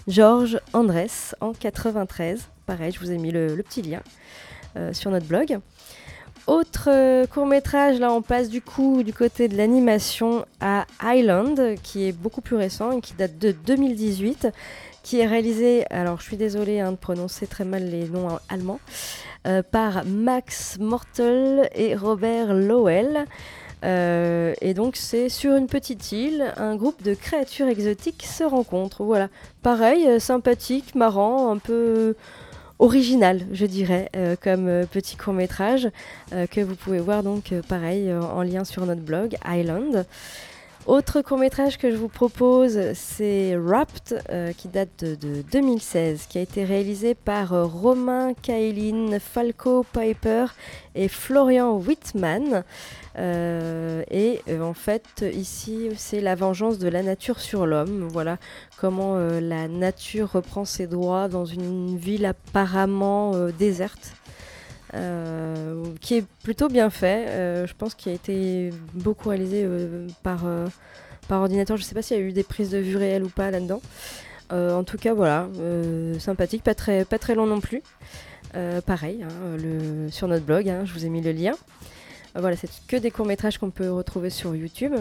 George 0.08 0.58
Andres 0.72 1.34
en 1.40 1.52
93. 1.52 2.48
Pareil, 2.64 2.92
je 2.92 2.98
vous 2.98 3.10
ai 3.10 3.18
mis 3.18 3.30
le, 3.30 3.62
petit 3.62 3.82
lien 3.82 4.00
sur 4.92 5.10
notre 5.10 5.26
blog. 5.26 5.58
Autre 6.46 6.90
euh, 6.90 7.26
court-métrage, 7.26 7.98
là 7.98 8.12
on 8.12 8.20
passe 8.20 8.50
du 8.50 8.60
coup 8.60 9.02
du 9.02 9.14
côté 9.14 9.48
de 9.48 9.56
l'animation 9.56 10.44
à 10.60 10.84
Island, 11.02 11.76
qui 11.82 12.06
est 12.06 12.12
beaucoup 12.12 12.42
plus 12.42 12.56
récent 12.56 12.92
et 12.92 13.00
qui 13.00 13.14
date 13.14 13.38
de 13.38 13.52
2018, 13.52 14.48
qui 15.02 15.20
est 15.20 15.26
réalisé, 15.26 15.86
alors 15.88 16.20
je 16.20 16.24
suis 16.24 16.36
désolée 16.36 16.80
hein, 16.80 16.92
de 16.92 16.96
prononcer 16.98 17.46
très 17.46 17.64
mal 17.64 17.88
les 17.88 18.08
noms 18.08 18.28
en 18.28 18.38
allemand, 18.50 18.78
euh, 19.46 19.62
par 19.62 20.04
Max 20.04 20.76
Mortel 20.78 21.70
et 21.74 21.96
Robert 21.96 22.52
Lowell. 22.52 23.24
Euh, 23.82 24.52
et 24.60 24.74
donc 24.74 24.96
c'est 24.96 25.30
sur 25.30 25.56
une 25.56 25.66
petite 25.66 26.12
île, 26.12 26.52
un 26.58 26.76
groupe 26.76 27.02
de 27.02 27.14
créatures 27.14 27.68
exotiques 27.68 28.22
se 28.22 28.44
rencontrent. 28.44 29.02
Voilà, 29.02 29.28
pareil, 29.62 30.20
sympathique, 30.20 30.94
marrant, 30.94 31.50
un 31.50 31.58
peu 31.58 32.16
original, 32.78 33.40
je 33.52 33.66
dirais, 33.66 34.08
euh, 34.16 34.36
comme 34.40 34.68
euh, 34.68 34.84
petit 34.84 35.16
court 35.16 35.34
métrage 35.34 35.88
euh, 36.32 36.46
que 36.46 36.60
vous 36.60 36.74
pouvez 36.74 36.98
voir 37.00 37.22
donc 37.22 37.52
pareil 37.68 38.12
en 38.12 38.42
lien 38.42 38.64
sur 38.64 38.84
notre 38.86 39.02
blog 39.02 39.36
Island. 39.46 40.06
Autre 40.86 41.22
court 41.22 41.38
métrage 41.38 41.78
que 41.78 41.90
je 41.90 41.96
vous 41.96 42.08
propose, 42.08 42.78
c'est 42.92 43.56
Wrapped, 43.56 44.22
euh, 44.28 44.52
qui 44.52 44.68
date 44.68 45.02
de, 45.02 45.14
de 45.14 45.42
2016, 45.50 46.26
qui 46.28 46.36
a 46.36 46.42
été 46.42 46.62
réalisé 46.62 47.14
par 47.14 47.54
euh, 47.54 47.64
Romain 47.64 48.34
Kaelin, 48.34 49.18
Falco 49.18 49.86
Piper 49.94 50.46
et 50.94 51.08
Florian 51.08 51.78
Whitman. 51.78 52.64
Euh, 53.16 54.02
et 54.10 54.42
euh, 54.48 54.60
en 54.60 54.74
fait, 54.74 55.24
ici, 55.32 55.88
c'est 55.96 56.20
la 56.20 56.34
vengeance 56.34 56.78
de 56.78 56.88
la 56.88 57.02
nature 57.02 57.40
sur 57.40 57.66
l'homme. 57.66 58.08
Voilà 58.12 58.38
comment 58.76 59.16
euh, 59.16 59.40
la 59.40 59.68
nature 59.68 60.32
reprend 60.32 60.64
ses 60.64 60.86
droits 60.86 61.28
dans 61.28 61.46
une 61.46 61.96
ville 61.96 62.26
apparemment 62.26 63.32
déserte. 63.58 64.12
Euh, 64.94 65.82
qui 66.00 66.14
est 66.16 66.24
plutôt 66.44 66.68
bien 66.68 66.88
fait. 66.88 67.26
Euh, 67.28 67.66
je 67.66 67.74
pense 67.74 67.94
qu'il 67.94 68.12
a 68.12 68.14
été 68.14 68.70
beaucoup 68.92 69.28
réalisé 69.28 69.62
euh, 69.64 70.06
par, 70.22 70.44
par 71.26 71.40
ordinateur. 71.40 71.76
Je 71.76 71.82
ne 71.82 71.86
sais 71.86 71.94
pas 71.94 72.02
s'il 72.02 72.16
y 72.16 72.20
a 72.20 72.22
eu 72.22 72.32
des 72.32 72.44
prises 72.44 72.70
de 72.70 72.78
vue 72.78 72.96
réelles 72.96 73.24
ou 73.24 73.28
pas 73.28 73.50
là-dedans. 73.50 73.80
En 74.50 74.84
tout 74.84 74.98
cas, 74.98 75.14
voilà, 75.14 75.48
sympathique, 76.20 76.62
pas 76.62 76.76
très, 76.76 77.04
pas 77.04 77.18
très 77.18 77.34
long 77.34 77.46
non 77.46 77.60
plus. 77.60 77.82
Pareil, 78.86 79.24
hein, 79.24 79.56
sur 80.10 80.28
notre 80.28 80.44
blog, 80.44 80.68
hein, 80.68 80.82
je 80.84 80.92
vous 80.92 81.04
ai 81.04 81.08
mis 81.08 81.20
le 81.20 81.32
lien. 81.32 81.54
Voilà, 82.36 82.54
c'est 82.54 82.70
que 82.86 82.96
des 82.96 83.10
courts-métrages 83.10 83.58
qu'on 83.58 83.70
peut 83.70 83.90
retrouver 83.90 84.30
sur 84.30 84.54
YouTube. 84.54 84.94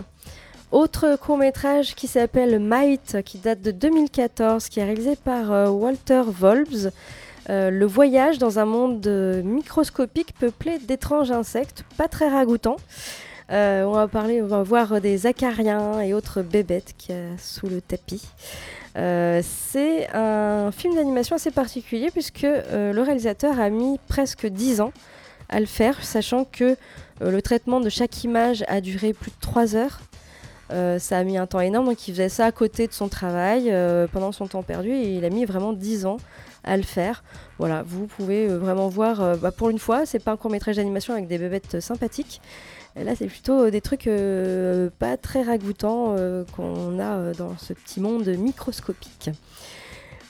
Autre 0.71 1.19
court-métrage 1.21 1.93
qui 1.93 2.07
s'appelle 2.07 2.57
Might, 2.59 3.21
qui 3.23 3.37
date 3.37 3.61
de 3.61 3.69
2014, 3.69 4.69
qui 4.69 4.79
est 4.79 4.85
réalisé 4.85 5.15
par 5.15 5.71
Walter 5.71 6.23
Volbs. 6.25 6.89
Euh, 7.49 7.69
le 7.69 7.85
voyage 7.85 8.37
dans 8.37 8.59
un 8.59 8.65
monde 8.65 9.05
euh, 9.07 9.41
microscopique 9.43 10.33
peuplé 10.33 10.79
d'étranges 10.79 11.31
insectes, 11.31 11.83
pas 11.97 12.07
très 12.07 12.29
ragoûtants. 12.29 12.77
Euh, 13.51 13.83
on 13.83 13.91
va 13.91 14.07
parler, 14.07 14.41
on 14.41 14.47
va 14.47 14.63
voir 14.63 15.01
des 15.01 15.27
acariens 15.27 15.99
et 16.01 16.13
autres 16.13 16.41
bébêtes 16.41 16.93
qu'il 16.97 17.15
y 17.15 17.17
a 17.17 17.37
sous 17.37 17.67
le 17.67 17.81
tapis. 17.81 18.25
C'est 18.95 20.07
un 20.13 20.71
film 20.71 20.95
d'animation 20.95 21.35
assez 21.35 21.51
particulier 21.51 22.09
puisque 22.11 22.43
le 22.43 23.01
réalisateur 23.01 23.59
a 23.59 23.69
mis 23.69 23.99
presque 24.07 24.45
10 24.45 24.81
ans 24.81 24.93
à 25.49 25.59
le 25.59 25.65
faire, 25.65 26.03
sachant 26.03 26.45
que 26.45 26.77
le 27.19 27.41
traitement 27.41 27.81
de 27.81 27.89
chaque 27.89 28.23
image 28.23 28.63
a 28.67 28.81
duré 28.81 29.13
plus 29.13 29.31
de 29.31 29.35
3 29.41 29.75
heures. 29.75 29.99
Euh, 30.71 30.97
ça 30.97 31.17
a 31.17 31.23
mis 31.23 31.37
un 31.37 31.45
temps 31.45 31.59
énorme, 31.59 31.87
donc 31.87 32.07
il 32.07 32.11
faisait 32.11 32.29
ça 32.29 32.45
à 32.45 32.51
côté 32.51 32.87
de 32.87 32.93
son 32.93 33.09
travail 33.09 33.69
euh, 33.69 34.07
pendant 34.11 34.31
son 34.31 34.47
temps 34.47 34.63
perdu 34.63 34.91
et 34.91 35.15
il 35.15 35.25
a 35.25 35.29
mis 35.29 35.45
vraiment 35.45 35.73
10 35.73 36.05
ans 36.05 36.17
à 36.63 36.77
le 36.77 36.83
faire. 36.83 37.23
Voilà, 37.59 37.83
vous 37.85 38.07
pouvez 38.07 38.47
euh, 38.47 38.57
vraiment 38.57 38.87
voir, 38.87 39.37
bah, 39.37 39.51
pour 39.51 39.69
une 39.69 39.79
fois, 39.79 40.05
c'est 40.05 40.19
pas 40.19 40.31
un 40.31 40.37
court 40.37 40.51
métrage 40.51 40.77
d'animation 40.77 41.13
avec 41.13 41.27
des 41.27 41.37
bébêtes 41.37 41.79
sympathiques. 41.79 42.41
Là, 42.95 43.15
c'est 43.15 43.25
plutôt 43.25 43.71
des 43.71 43.81
trucs 43.81 44.07
pas 44.99 45.17
très 45.17 45.41
ragoûtants 45.41 46.15
qu'on 46.55 46.99
a 46.99 47.33
dans 47.33 47.57
ce 47.57 47.73
petit 47.73 47.99
monde 47.99 48.27
microscopique. 48.27 49.31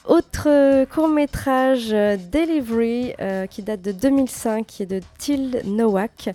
Autre 0.06 0.84
court 0.86 1.08
métrage 1.08 1.90
Delivery 1.90 3.12
qui 3.50 3.62
date 3.62 3.82
de 3.82 3.92
2005 3.92 4.66
qui 4.66 4.82
est 4.82 4.86
de 4.86 5.02
Till 5.18 5.60
Nowak. 5.66 6.30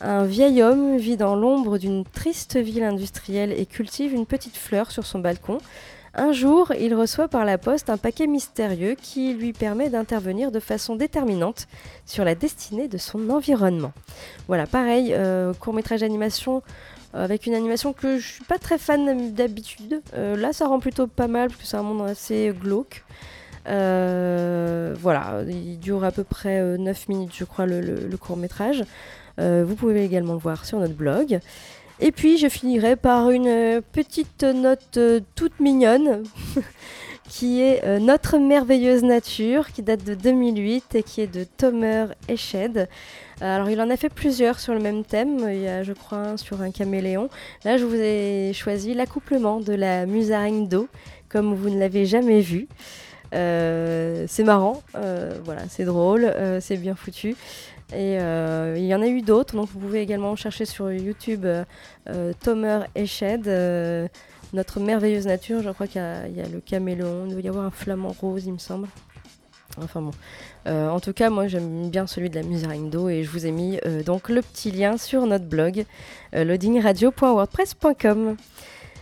Un 0.00 0.24
vieil 0.24 0.62
homme 0.62 0.96
vit 0.96 1.16
dans 1.16 1.36
l'ombre 1.36 1.76
d'une 1.76 2.04
triste 2.04 2.56
ville 2.56 2.84
industrielle 2.84 3.52
et 3.52 3.66
cultive 3.66 4.14
une 4.14 4.24
petite 4.24 4.56
fleur 4.56 4.90
sur 4.90 5.04
son 5.04 5.18
balcon. 5.18 5.58
Un 6.14 6.32
jour, 6.32 6.72
il 6.78 6.94
reçoit 6.94 7.28
par 7.28 7.44
la 7.44 7.58
poste 7.58 7.90
un 7.90 7.96
paquet 7.96 8.26
mystérieux 8.26 8.96
qui 9.00 9.34
lui 9.34 9.52
permet 9.52 9.90
d'intervenir 9.90 10.50
de 10.50 10.58
façon 10.58 10.96
déterminante 10.96 11.68
sur 12.06 12.24
la 12.24 12.34
destinée 12.34 12.88
de 12.88 12.98
son 12.98 13.30
environnement. 13.30 13.92
Voilà, 14.48 14.66
pareil, 14.66 15.12
euh, 15.14 15.52
court 15.54 15.74
métrage 15.74 16.00
d'animation 16.00 16.62
euh, 17.14 17.24
avec 17.24 17.46
une 17.46 17.54
animation 17.54 17.92
que 17.92 18.18
je 18.18 18.26
suis 18.26 18.44
pas 18.44 18.58
très 18.58 18.78
fan 18.78 19.34
d'habitude. 19.34 20.00
Euh, 20.14 20.36
là, 20.36 20.52
ça 20.52 20.66
rend 20.66 20.80
plutôt 20.80 21.06
pas 21.06 21.28
mal 21.28 21.48
parce 21.48 21.60
que 21.60 21.66
c'est 21.66 21.76
un 21.76 21.82
monde 21.82 22.08
assez 22.08 22.52
glauque. 22.58 23.04
Voilà, 23.66 25.42
il 25.46 25.78
dure 25.78 26.04
à 26.04 26.10
peu 26.10 26.24
près 26.24 26.60
euh, 26.60 26.76
9 26.76 27.08
minutes, 27.08 27.34
je 27.36 27.44
crois, 27.44 27.66
le 27.66 28.16
court 28.16 28.36
métrage. 28.36 28.84
Euh, 29.40 29.64
vous 29.66 29.74
pouvez 29.74 30.04
également 30.04 30.34
le 30.34 30.38
voir 30.38 30.64
sur 30.64 30.78
notre 30.78 30.94
blog. 30.94 31.40
Et 32.00 32.12
puis, 32.12 32.38
je 32.38 32.48
finirai 32.48 32.96
par 32.96 33.30
une 33.30 33.48
euh, 33.48 33.80
petite 33.92 34.42
note 34.42 34.96
euh, 34.96 35.20
toute 35.34 35.58
mignonne. 35.60 36.22
qui 37.28 37.62
est 37.62 38.00
Notre 38.00 38.38
merveilleuse 38.38 39.04
nature, 39.04 39.70
qui 39.70 39.82
date 39.82 40.02
de 40.02 40.16
2008 40.16 40.96
et 40.96 41.04
qui 41.04 41.20
est 41.20 41.32
de 41.32 41.44
Tomer 41.44 42.06
Eshed. 42.26 42.88
Alors, 43.40 43.70
il 43.70 43.80
en 43.80 43.88
a 43.88 43.96
fait 43.96 44.08
plusieurs 44.08 44.58
sur 44.58 44.74
le 44.74 44.80
même 44.80 45.04
thème. 45.04 45.38
Il 45.48 45.60
y 45.60 45.68
a, 45.68 45.84
je 45.84 45.92
crois, 45.92 46.18
un 46.18 46.36
sur 46.36 46.60
un 46.60 46.72
caméléon. 46.72 47.30
Là, 47.64 47.76
je 47.76 47.84
vous 47.84 47.94
ai 47.94 48.50
choisi 48.52 48.94
l'accouplement 48.94 49.60
de 49.60 49.72
la 49.72 50.06
musaraigne 50.06 50.66
d'eau, 50.66 50.88
comme 51.28 51.54
vous 51.54 51.70
ne 51.70 51.78
l'avez 51.78 52.04
jamais 52.04 52.40
vu. 52.40 52.66
C'est 53.30 54.44
marrant, 54.44 54.82
voilà, 55.44 55.62
c'est 55.68 55.84
drôle, 55.84 56.34
c'est 56.60 56.78
bien 56.78 56.96
foutu. 56.96 57.36
Et 57.92 58.18
euh, 58.20 58.74
il 58.78 58.84
y 58.84 58.94
en 58.94 59.02
a 59.02 59.06
eu 59.08 59.20
d'autres, 59.22 59.56
donc 59.56 59.68
vous 59.70 59.80
pouvez 59.80 60.00
également 60.00 60.36
chercher 60.36 60.64
sur 60.64 60.92
YouTube 60.92 61.44
euh, 61.44 61.64
euh, 62.08 62.32
Tomer 62.40 62.80
Eshed, 62.94 63.48
euh, 63.48 64.06
notre 64.52 64.78
merveilleuse 64.80 65.26
nature. 65.26 65.60
Je 65.62 65.70
crois 65.70 65.86
qu'il 65.88 66.00
y, 66.00 66.04
a- 66.40 66.48
le 66.48 66.60
caméléon, 66.60 67.24
il 67.26 67.32
doit 67.32 67.40
y 67.42 67.48
avoir 67.48 67.64
un 67.64 67.70
flamant 67.70 68.14
rose, 68.20 68.44
il 68.46 68.52
me 68.52 68.58
semble. 68.58 68.86
Enfin 69.82 70.02
bon. 70.02 70.10
En 70.66 71.00
tout 71.00 71.12
cas, 71.12 71.30
moi 71.30 71.46
j'aime 71.48 71.90
bien 71.90 72.06
celui 72.06 72.28
de 72.30 72.34
la 72.34 72.42
musaraigne 72.42 72.90
d'eau 72.90 73.08
et 73.08 73.22
je 73.24 73.30
vous 73.30 73.46
ai 73.46 73.50
mis 73.52 73.78
donc 74.04 74.28
le 74.28 74.42
petit 74.42 74.70
lien 74.72 74.98
sur 74.98 75.24
notre 75.26 75.44
blog 75.46 75.84
loadingradio.wordpress.com. 76.32 78.36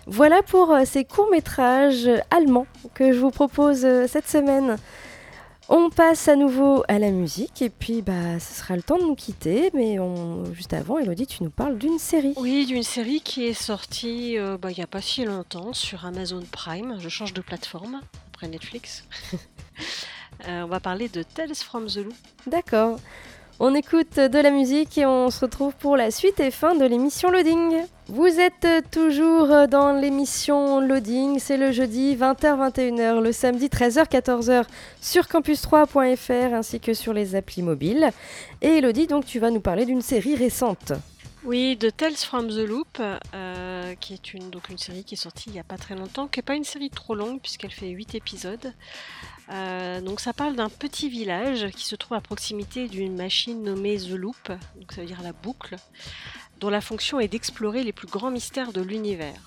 Voilà 0.07 0.43
pour 0.43 0.75
ces 0.85 1.05
courts-métrages 1.05 2.09
allemands 2.31 2.67
que 2.95 3.13
je 3.13 3.19
vous 3.19 3.31
propose 3.31 3.87
cette 4.07 4.29
semaine. 4.29 4.77
On 5.71 5.91
passe 5.91 6.29
à 6.29 6.37
nouveau 6.37 6.83
à 6.89 6.99
la 6.99 7.11
musique 7.11 7.61
et 7.61 7.69
puis 7.69 8.01
bah 8.01 8.41
ce 8.41 8.55
sera 8.55 8.75
le 8.75 8.83
temps 8.83 8.97
de 8.97 9.03
nous 9.03 9.15
quitter, 9.15 9.71
mais 9.75 9.99
on... 9.99 10.51
juste 10.55 10.73
avant, 10.73 10.99
Elodie, 10.99 11.27
tu 11.27 11.43
nous 11.43 11.51
parles 11.51 11.77
d'une 11.77 11.99
série. 11.99 12.33
Oui, 12.39 12.65
d'une 12.65 12.83
série 12.83 13.21
qui 13.21 13.45
est 13.45 13.53
sortie 13.53 14.39
euh, 14.39 14.57
bah, 14.57 14.71
il 14.71 14.79
n'y 14.79 14.83
a 14.83 14.87
pas 14.87 15.03
si 15.03 15.27
longtemps 15.27 15.75
sur 15.75 16.07
Amazon 16.07 16.43
Prime. 16.51 16.97
Je 16.99 17.11
change 17.11 17.35
de 17.35 17.43
plateforme 17.43 18.01
après 18.33 18.49
Netflix. 18.49 19.05
Euh, 20.47 20.63
on 20.63 20.69
va 20.69 20.79
parler 20.79 21.09
de 21.09 21.25
Tales 21.25 21.57
from 21.57 21.89
the 21.89 21.97
Loop. 21.97 22.15
D'accord. 22.47 23.01
On 23.61 23.75
écoute 23.75 24.21
de 24.21 24.39
la 24.39 24.53
musique 24.53 24.99
et 24.99 25.05
on 25.05 25.31
se 25.31 25.41
retrouve 25.41 25.75
pour 25.75 25.97
la 25.97 26.13
suite 26.13 26.39
et 26.39 26.53
fin 26.53 26.77
de 26.77 26.85
l'émission 26.85 27.29
Loading. 27.29 27.75
Vous 28.07 28.39
êtes 28.39 28.69
toujours 28.93 29.67
dans 29.67 29.99
l'émission 30.01 30.79
Loading, 30.81 31.41
c'est 31.41 31.57
le 31.57 31.73
jeudi 31.73 32.15
20h-21h, 32.15 33.21
le 33.21 33.33
samedi 33.33 33.67
13h-14h 33.67 34.65
sur 35.01 35.25
campus3.fr 35.25 36.55
ainsi 36.55 36.79
que 36.79 36.95
sur 36.95 37.13
les 37.13 37.35
applis 37.35 37.63
mobiles. 37.63 38.11
Et 38.63 38.77
Elodie, 38.77 39.09
donc 39.09 39.27
tu 39.27 39.41
vas 39.41 39.51
nous 39.51 39.61
parler 39.61 39.87
d'une 39.87 40.03
série 40.03 40.37
récente. 40.37 40.93
Oui, 41.43 41.77
de 41.77 41.91
Tales 41.91 42.15
from 42.15 42.47
the 42.49 42.65
Loop, 42.65 43.01
euh, 43.35 43.95
qui 43.97 44.15
est 44.15 44.37
donc 44.51 44.69
une 44.69 44.79
série 44.79 45.03
qui 45.03 45.15
est 45.15 45.19
sortie 45.19 45.45
il 45.49 45.55
n'y 45.55 45.61
a 45.61 45.65
pas 45.65 45.79
très 45.79 45.97
longtemps, 45.97 46.29
qui 46.29 46.39
n'est 46.39 46.45
pas 46.45 46.55
une 46.55 46.63
série 46.63 46.91
trop 46.91 47.17
longue 47.17 47.41
puisqu'elle 47.41 47.73
fait 47.73 47.89
8 47.89 48.15
épisodes. 48.15 48.73
Euh, 49.51 50.01
donc 50.01 50.21
ça 50.21 50.33
parle 50.33 50.57
d'un 50.57 50.69
petit 50.69 51.09
village 51.09 51.69
qui 51.71 51.87
se 51.87 51.97
trouve 51.97 52.17
à 52.17 52.21
proximité 52.21 52.89
d'une 52.89 53.17
machine 53.17 53.63
nommée 53.63 53.97
The 53.97 54.11
Loop, 54.11 54.49
donc 54.49 54.93
ça 54.93 55.01
veut 55.01 55.07
dire 55.07 55.23
la 55.23 55.33
boucle, 55.33 55.77
dont 56.61 56.69
la 56.69 56.81
fonction 56.81 57.19
est 57.19 57.29
d'explorer 57.29 57.83
les 57.83 57.93
plus 57.93 58.09
grands 58.09 58.31
mystères 58.31 58.73
de 58.73 58.83
l'univers. 58.83 59.41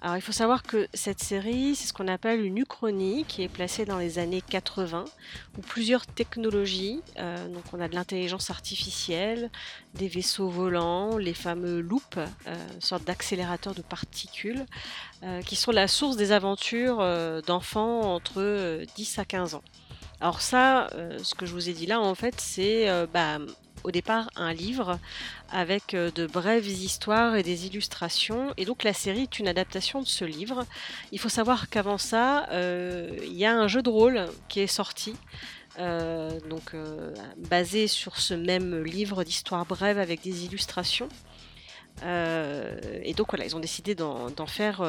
Alors 0.00 0.16
il 0.16 0.22
faut 0.22 0.32
savoir 0.32 0.62
que 0.62 0.86
cette 0.94 1.20
série, 1.20 1.74
c'est 1.74 1.88
ce 1.88 1.92
qu'on 1.92 2.06
appelle 2.06 2.44
une 2.44 2.58
uchronie 2.58 3.24
qui 3.26 3.42
est 3.42 3.48
placée 3.48 3.84
dans 3.84 3.98
les 3.98 4.20
années 4.20 4.42
80, 4.42 5.04
où 5.56 5.60
plusieurs 5.60 6.06
technologies, 6.06 7.00
euh, 7.18 7.48
donc 7.48 7.64
on 7.72 7.80
a 7.80 7.88
de 7.88 7.96
l'intelligence 7.96 8.48
artificielle, 8.50 9.50
des 9.94 10.06
vaisseaux 10.06 10.48
volants, 10.48 11.16
les 11.16 11.34
fameux 11.34 11.80
loops, 11.80 12.16
euh, 12.16 12.54
sorte 12.78 13.04
d'accélérateurs 13.04 13.74
de 13.74 13.82
particules, 13.82 14.66
euh, 15.24 15.42
qui 15.42 15.56
sont 15.56 15.72
la 15.72 15.88
source 15.88 16.16
des 16.16 16.30
aventures 16.30 16.98
euh, 17.00 17.40
d'enfants 17.42 18.02
entre 18.02 18.34
euh, 18.36 18.84
10 18.94 19.18
à 19.18 19.24
15 19.24 19.56
ans. 19.56 19.64
Alors 20.20 20.40
ça, 20.40 20.90
ce 21.22 21.34
que 21.36 21.46
je 21.46 21.52
vous 21.52 21.68
ai 21.68 21.72
dit 21.72 21.86
là, 21.86 22.00
en 22.00 22.16
fait, 22.16 22.40
c'est 22.40 22.88
bah, 23.12 23.38
au 23.84 23.92
départ 23.92 24.28
un 24.34 24.52
livre 24.52 24.98
avec 25.50 25.94
euh, 25.94 26.10
de 26.10 26.26
brèves 26.26 26.66
histoires 26.66 27.36
et 27.36 27.42
des 27.42 27.66
illustrations. 27.66 28.52
Et 28.56 28.64
donc 28.64 28.84
la 28.84 28.92
série 28.92 29.22
est 29.22 29.38
une 29.38 29.48
adaptation 29.48 30.00
de 30.02 30.06
ce 30.06 30.24
livre. 30.24 30.64
Il 31.12 31.18
faut 31.18 31.28
savoir 31.28 31.68
qu'avant 31.68 31.98
ça, 31.98 32.48
euh, 32.50 33.16
il 33.22 33.36
y 33.36 33.44
a 33.44 33.54
un 33.54 33.68
jeu 33.68 33.82
de 33.82 33.88
rôle 33.88 34.28
qui 34.48 34.60
est 34.60 34.66
sorti. 34.66 35.14
euh, 35.78 36.40
donc 36.50 36.74
basé 37.36 37.86
sur 37.86 38.18
ce 38.18 38.34
même 38.34 38.82
livre 38.82 39.22
d'histoires 39.22 39.64
brèves 39.64 39.98
avec 39.98 40.22
des 40.22 40.44
illustrations. 40.44 41.08
Et 42.02 43.12
donc 43.14 43.30
voilà, 43.30 43.44
ils 43.44 43.56
ont 43.56 43.60
décidé 43.60 43.96
d'en 43.96 44.46
faire 44.46 44.82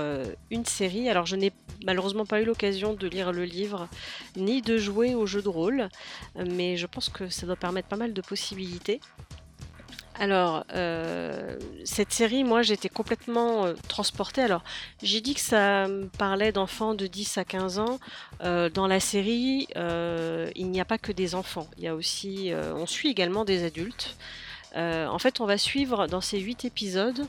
une 0.52 0.66
série. 0.66 1.10
Alors 1.10 1.26
je 1.26 1.36
n'ai 1.36 1.52
malheureusement 1.84 2.26
pas 2.26 2.40
eu 2.40 2.46
l'occasion 2.46 2.94
de 2.94 3.08
lire 3.08 3.32
le 3.32 3.46
livre 3.46 3.88
ni 4.36 4.62
de 4.62 4.78
jouer 4.78 5.16
au 5.16 5.26
jeu 5.26 5.42
de 5.42 5.50
rôle, 5.50 5.90
mais 6.36 6.78
je 6.78 6.86
pense 6.86 7.10
que 7.10 7.28
ça 7.30 7.48
doit 7.48 7.56
permettre 7.56 7.88
pas 7.88 7.98
mal 7.98 8.14
de 8.14 8.22
possibilités. 8.22 9.00
Alors, 10.20 10.66
euh, 10.74 11.58
cette 11.86 12.12
série, 12.12 12.44
moi, 12.44 12.62
j'étais 12.62 12.90
complètement 12.90 13.66
euh, 13.66 13.74
transportée. 13.88 14.42
Alors, 14.42 14.64
j'ai 15.02 15.22
dit 15.22 15.34
que 15.34 15.40
ça 15.40 15.88
parlait 16.18 16.52
d'enfants 16.52 16.94
de 16.94 17.08
10 17.08 17.38
à 17.38 17.46
15 17.46 17.80
ans. 17.80 18.00
Euh, 18.44 18.70
dans 18.70 18.86
la 18.86 19.00
série, 19.00 19.68
il 19.76 20.72
n'y 20.72 20.82
a 20.82 20.86
pas 20.86 20.98
que 20.98 21.14
des 21.14 21.36
enfants. 21.36 21.70
Il 21.78 21.86
y 21.86 21.88
a 21.88 21.96
aussi, 21.96 22.52
on 22.76 22.86
suit 22.86 23.10
également 23.10 23.46
des 23.46 23.64
adultes. 23.64 24.18
En 24.76 25.20
fait, 25.20 25.40
on 25.40 25.46
va 25.46 25.58
suivre 25.58 26.08
dans 26.08 26.22
ces 26.22 26.40
8 26.40 26.66
épisodes. 26.66 27.26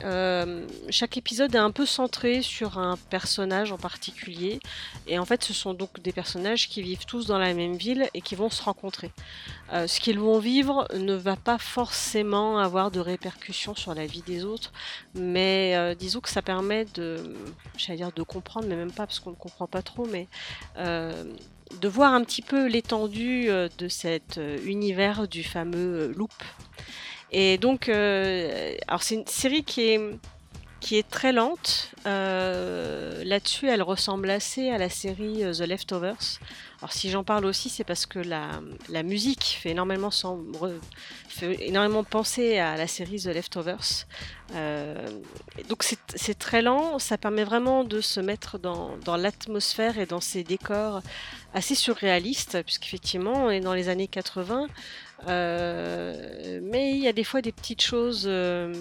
Euh, 0.00 0.66
chaque 0.88 1.16
épisode 1.16 1.54
est 1.54 1.58
un 1.58 1.70
peu 1.70 1.84
centré 1.84 2.42
sur 2.42 2.78
un 2.78 2.96
personnage 3.10 3.72
en 3.72 3.78
particulier. 3.78 4.58
Et 5.06 5.18
en 5.18 5.24
fait, 5.24 5.44
ce 5.44 5.52
sont 5.52 5.74
donc 5.74 6.00
des 6.00 6.12
personnages 6.12 6.68
qui 6.68 6.82
vivent 6.82 7.04
tous 7.04 7.26
dans 7.26 7.38
la 7.38 7.52
même 7.54 7.76
ville 7.76 8.08
et 8.14 8.20
qui 8.20 8.34
vont 8.34 8.50
se 8.50 8.62
rencontrer. 8.62 9.12
Euh, 9.72 9.86
ce 9.86 10.00
qu'ils 10.00 10.18
vont 10.18 10.38
vivre 10.38 10.88
ne 10.94 11.14
va 11.14 11.36
pas 11.36 11.58
forcément 11.58 12.58
avoir 12.58 12.90
de 12.90 13.00
répercussions 13.00 13.74
sur 13.74 13.94
la 13.94 14.06
vie 14.06 14.22
des 14.22 14.44
autres, 14.44 14.72
mais 15.14 15.74
euh, 15.76 15.94
disons 15.94 16.20
que 16.20 16.30
ça 16.30 16.42
permet 16.42 16.86
de, 16.94 17.36
j'allais 17.76 17.98
dire 17.98 18.12
de 18.12 18.22
comprendre, 18.22 18.66
mais 18.68 18.76
même 18.76 18.92
pas 18.92 19.06
parce 19.06 19.20
qu'on 19.20 19.30
ne 19.30 19.36
comprend 19.36 19.66
pas 19.66 19.82
trop, 19.82 20.06
mais 20.06 20.26
de 20.76 21.88
voir 21.88 22.12
un 22.12 22.22
petit 22.22 22.42
peu 22.42 22.66
l'étendue 22.66 23.46
de 23.46 23.88
cet 23.88 24.38
univers 24.64 25.26
du 25.26 25.42
fameux 25.42 26.12
loop. 26.16 26.32
Et 27.32 27.58
donc, 27.58 27.88
euh, 27.88 28.74
alors 28.88 29.02
c'est 29.02 29.14
une 29.14 29.26
série 29.26 29.64
qui 29.64 29.82
est 29.82 30.00
qui 30.80 30.96
est 30.98 31.08
très 31.08 31.30
lente. 31.32 31.90
Euh, 32.06 33.22
Là-dessus, 33.24 33.68
elle 33.68 33.82
ressemble 33.82 34.28
assez 34.30 34.68
à 34.70 34.78
la 34.78 34.88
série 34.88 35.44
euh, 35.44 35.52
The 35.54 35.60
Leftovers. 35.60 36.40
Alors 36.80 36.92
si 36.92 37.08
j'en 37.08 37.22
parle 37.22 37.44
aussi, 37.46 37.68
c'est 37.68 37.84
parce 37.84 38.04
que 38.04 38.18
la, 38.18 38.48
la 38.88 39.04
musique 39.04 39.56
fait 39.62 39.70
énormément, 39.70 40.08
re- 40.08 40.72
fait 41.28 41.56
énormément 41.68 42.02
penser 42.02 42.58
à 42.58 42.76
la 42.76 42.88
série 42.88 43.20
The 43.20 43.26
Leftovers. 43.26 44.06
Donc 45.68 45.84
c'est 45.84 46.38
très 46.38 46.62
lent, 46.62 46.98
ça 46.98 47.16
permet 47.16 47.44
vraiment 47.44 47.84
de 47.84 48.00
se 48.00 48.18
mettre 48.18 48.58
dans, 48.58 48.96
dans 49.04 49.16
l'atmosphère 49.16 49.98
et 49.98 50.06
dans 50.06 50.20
ces 50.20 50.42
décors 50.42 51.00
assez 51.54 51.76
surréalistes, 51.76 52.60
puisqu'effectivement 52.64 53.44
on 53.44 53.50
est 53.50 53.60
dans 53.60 53.74
les 53.74 53.88
années 53.88 54.08
80. 54.08 54.66
Euh, 55.28 56.60
mais 56.62 56.92
il 56.92 56.98
y 56.98 57.08
a 57.08 57.12
des 57.12 57.24
fois 57.24 57.42
des 57.42 57.52
petites 57.52 57.82
choses 57.82 58.24
euh, 58.26 58.74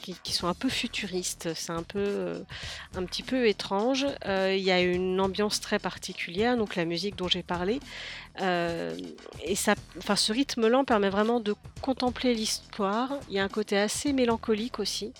qui, 0.00 0.32
sont 0.32 0.46
un 0.46 0.54
peu 0.54 0.68
futuristes. 0.68 1.50
C'est 1.54 1.72
un 1.72 1.84
euh, 1.96 2.40
un 2.96 3.04
petit 3.04 3.22
peu 3.22 3.48
étrange. 3.48 4.06
Il 4.26 4.60
y 4.60 4.70
a 4.70 4.80
une 4.80 5.20
ambiance 5.20 5.60
très 5.60 5.78
particulière, 5.78 6.56
donc 6.56 6.76
la 6.76 6.84
musique 6.84 7.16
dont 7.16 7.28
j'ai 7.28 7.42
parlé. 7.42 7.80
Et 8.40 9.54
ça, 9.54 9.74
enfin, 9.98 10.16
ce 10.16 10.32
rythme 10.32 10.68
lent 10.68 10.84
permet 10.84 11.10
vraiment 11.10 11.40
de 11.40 11.54
contempler 11.80 12.34
l'histoire. 12.34 13.10
Il 13.28 13.34
y 13.34 13.38
a 13.38 13.44
un 13.44 13.48
côté 13.48 13.78
assez 13.78 14.12
mélancolique 14.12 14.78
aussi. 14.78 15.12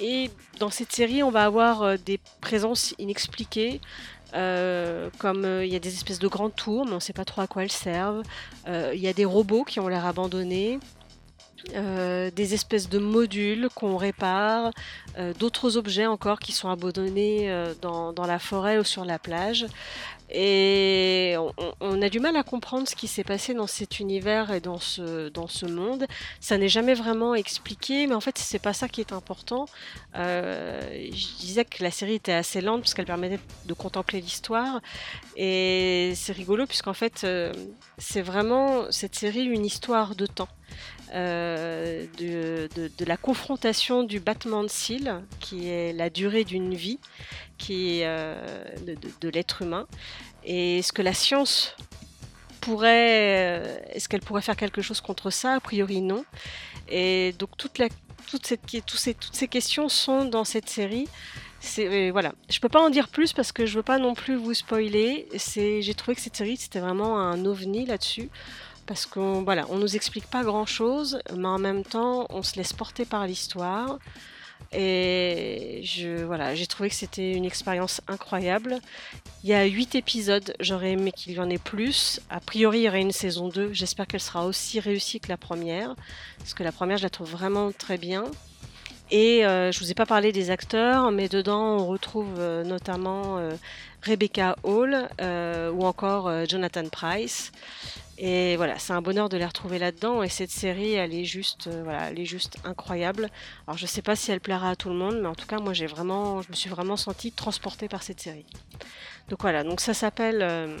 Et 0.00 0.30
dans 0.58 0.70
cette 0.70 0.90
série, 0.90 1.22
on 1.22 1.30
va 1.30 1.44
avoir 1.44 1.98
des 1.98 2.18
présences 2.40 2.94
inexpliquées. 2.98 3.80
Euh, 4.34 5.10
comme 5.18 5.44
euh, 5.44 5.64
il 5.64 5.72
y 5.72 5.76
a 5.76 5.78
des 5.78 5.94
espèces 5.94 6.18
de 6.18 6.28
grandes 6.28 6.54
tours, 6.54 6.84
mais 6.84 6.92
on 6.92 6.96
ne 6.96 7.00
sait 7.00 7.12
pas 7.12 7.24
trop 7.24 7.42
à 7.42 7.46
quoi 7.46 7.62
elles 7.62 7.72
servent. 7.72 8.22
Euh, 8.66 8.92
Il 8.94 9.00
y 9.00 9.08
a 9.08 9.12
des 9.12 9.24
robots 9.24 9.64
qui 9.64 9.80
ont 9.80 9.88
l'air 9.88 10.06
abandonnés. 10.06 10.78
des 11.72 12.52
espèces 12.52 12.90
de 12.90 12.98
modules 12.98 13.68
qu'on 13.74 13.96
répare, 13.96 14.70
d'autres 15.38 15.78
objets 15.78 16.04
encore 16.04 16.38
qui 16.38 16.52
sont 16.52 16.68
abandonnés 16.68 17.50
dans 17.80 18.26
la 18.26 18.38
forêt 18.38 18.76
ou 18.78 18.84
sur 18.84 19.06
la 19.06 19.18
plage. 19.18 19.64
Et 20.36 21.36
on, 21.80 22.02
a 22.02 22.08
du 22.08 22.18
mal 22.18 22.34
à 22.34 22.42
comprendre 22.42 22.88
ce 22.88 22.96
qui 22.96 23.06
s'est 23.06 23.22
passé 23.22 23.54
dans 23.54 23.68
cet 23.68 24.00
univers 24.00 24.50
et 24.50 24.60
dans 24.60 24.80
ce, 24.80 25.28
dans 25.28 25.46
ce 25.46 25.64
monde. 25.64 26.06
Ça 26.40 26.58
n'est 26.58 26.68
jamais 26.68 26.94
vraiment 26.94 27.36
expliqué, 27.36 28.08
mais 28.08 28.16
en 28.16 28.20
fait, 28.20 28.36
c'est 28.36 28.58
pas 28.58 28.72
ça 28.72 28.88
qui 28.88 29.00
est 29.00 29.12
important. 29.12 29.66
Euh, 30.16 30.80
je 31.12 31.36
disais 31.38 31.64
que 31.64 31.84
la 31.84 31.92
série 31.92 32.14
était 32.14 32.32
assez 32.32 32.60
lente 32.60 32.80
parce 32.80 32.94
qu'elle 32.94 33.06
permettait 33.06 33.38
de 33.66 33.74
contempler 33.74 34.20
l'histoire. 34.20 34.80
Et 35.36 36.12
c'est 36.16 36.32
rigolo 36.32 36.66
puisqu'en 36.66 36.94
fait, 36.94 37.22
euh, 37.22 37.52
c'est 37.98 38.22
vraiment 38.22 38.90
cette 38.90 39.14
série 39.14 39.44
une 39.44 39.64
histoire 39.64 40.16
de 40.16 40.26
temps. 40.26 40.48
Euh, 41.14 42.06
de, 42.18 43.04
la 43.06 43.16
confrontation 43.16 44.02
du 44.02 44.18
battement 44.18 44.64
de 44.64 44.68
cils, 44.68 45.20
qui 45.38 45.68
est 45.68 45.92
la 45.92 46.10
durée 46.10 46.42
d'une 46.42 46.74
vie, 46.74 46.98
qui 47.56 48.00
est 48.00 48.06
euh, 48.06 48.34
de, 49.20 49.28
l'être 49.28 49.62
humain, 49.62 49.86
et 50.44 50.78
est-ce 50.78 50.92
que 50.92 51.02
la 51.02 51.14
science 51.14 51.76
pourrait, 52.60 53.60
euh, 53.60 53.76
est-ce 53.90 54.08
qu'elle 54.08 54.22
pourrait 54.22 54.42
faire 54.42 54.56
quelque 54.56 54.82
chose 54.82 55.00
contre 55.00 55.30
ça? 55.30 55.54
A 55.54 55.60
priori 55.60 56.00
non. 56.00 56.24
Et 56.88 57.32
donc 57.38 57.56
toute 57.56 57.78
la, 57.78 57.88
toute 58.26 58.46
cette, 58.46 58.62
tous 58.84 58.96
ces, 58.96 59.14
toutes 59.14 59.36
ces 59.36 59.48
questions 59.48 59.88
sont 59.88 60.24
dans 60.24 60.44
cette 60.44 60.68
série. 60.68 61.06
Euh, 61.78 62.10
voilà, 62.12 62.32
je 62.50 62.58
peux 62.58 62.68
pas 62.68 62.80
en 62.80 62.90
dire 62.90 63.08
plus 63.08 63.32
parce 63.32 63.52
que 63.52 63.66
je 63.66 63.76
veux 63.76 63.82
pas 63.82 63.98
non 63.98 64.14
plus 64.14 64.34
vous 64.34 64.54
spoiler. 64.54 65.28
J'ai 65.54 65.94
trouvé 65.94 66.16
que 66.16 66.20
cette 66.20 66.36
série 66.36 66.56
c'était 66.56 66.80
vraiment 66.80 67.20
un 67.20 67.44
ovni 67.44 67.86
là-dessus 67.86 68.30
parce 68.86 69.06
qu'on 69.06 69.42
voilà, 69.42 69.66
on 69.70 69.76
nous 69.76 69.96
explique 69.96 70.26
pas 70.26 70.42
grand 70.42 70.66
chose, 70.66 71.18
mais 71.36 71.48
en 71.48 71.58
même 71.58 71.84
temps 71.84 72.26
on 72.30 72.42
se 72.42 72.56
laisse 72.56 72.72
porter 72.72 73.04
par 73.04 73.26
l'histoire. 73.26 73.98
Et 74.72 75.82
je, 75.84 76.24
voilà, 76.24 76.54
j'ai 76.54 76.66
trouvé 76.66 76.88
que 76.88 76.94
c'était 76.94 77.32
une 77.32 77.44
expérience 77.44 78.00
incroyable. 78.08 78.78
Il 79.44 79.50
y 79.50 79.54
a 79.54 79.64
8 79.64 79.94
épisodes, 79.94 80.54
j'aurais 80.58 80.92
aimé 80.92 81.12
qu'il 81.12 81.34
y 81.34 81.38
en 81.38 81.48
ait 81.48 81.58
plus. 81.58 82.20
A 82.28 82.40
priori, 82.40 82.80
il 82.80 82.82
y 82.82 82.88
aurait 82.88 83.00
une 83.00 83.12
saison 83.12 83.48
2. 83.48 83.72
J'espère 83.72 84.06
qu'elle 84.06 84.20
sera 84.20 84.46
aussi 84.46 84.80
réussie 84.80 85.20
que 85.20 85.28
la 85.28 85.36
première. 85.36 85.94
Parce 86.38 86.54
que 86.54 86.64
la 86.64 86.72
première, 86.72 86.98
je 86.98 87.04
la 87.04 87.10
trouve 87.10 87.30
vraiment 87.30 87.70
très 87.70 87.98
bien. 87.98 88.24
Et 89.10 89.44
euh, 89.44 89.70
je 89.70 89.78
vous 89.80 89.90
ai 89.90 89.94
pas 89.94 90.06
parlé 90.06 90.32
des 90.32 90.50
acteurs, 90.50 91.10
mais 91.10 91.28
dedans, 91.28 91.76
on 91.76 91.86
retrouve 91.86 92.34
euh, 92.38 92.64
notamment 92.64 93.38
euh, 93.38 93.52
Rebecca 94.02 94.56
Hall 94.62 95.08
euh, 95.20 95.70
ou 95.70 95.84
encore 95.84 96.30
Jonathan 96.48 96.88
Price. 96.88 97.52
Et 98.16 98.56
voilà, 98.56 98.78
c'est 98.78 98.92
un 98.92 99.02
bonheur 99.02 99.28
de 99.28 99.36
les 99.36 99.44
retrouver 99.44 99.78
là-dedans. 99.78 100.22
Et 100.22 100.28
cette 100.28 100.50
série, 100.50 100.92
elle 100.92 101.14
est 101.14 101.24
juste, 101.24 101.66
euh, 101.66 101.82
voilà, 101.82 102.10
elle 102.10 102.20
est 102.20 102.24
juste 102.24 102.58
incroyable. 102.64 103.28
Alors, 103.66 103.76
je 103.76 103.86
sais 103.86 104.02
pas 104.02 104.14
si 104.14 104.30
elle 104.30 104.40
plaira 104.40 104.70
à 104.70 104.76
tout 104.76 104.88
le 104.88 104.94
monde, 104.94 105.18
mais 105.20 105.28
en 105.28 105.34
tout 105.34 105.46
cas, 105.46 105.58
moi, 105.58 105.72
j'ai 105.72 105.86
vraiment, 105.86 106.40
je 106.42 106.48
me 106.48 106.54
suis 106.54 106.70
vraiment 106.70 106.96
sentie 106.96 107.32
transportée 107.32 107.88
par 107.88 108.02
cette 108.02 108.20
série. 108.20 108.46
Donc 109.28 109.40
voilà, 109.42 109.64
donc 109.64 109.80
ça 109.80 109.94
s'appelle 109.94 110.42
euh, 110.42 110.78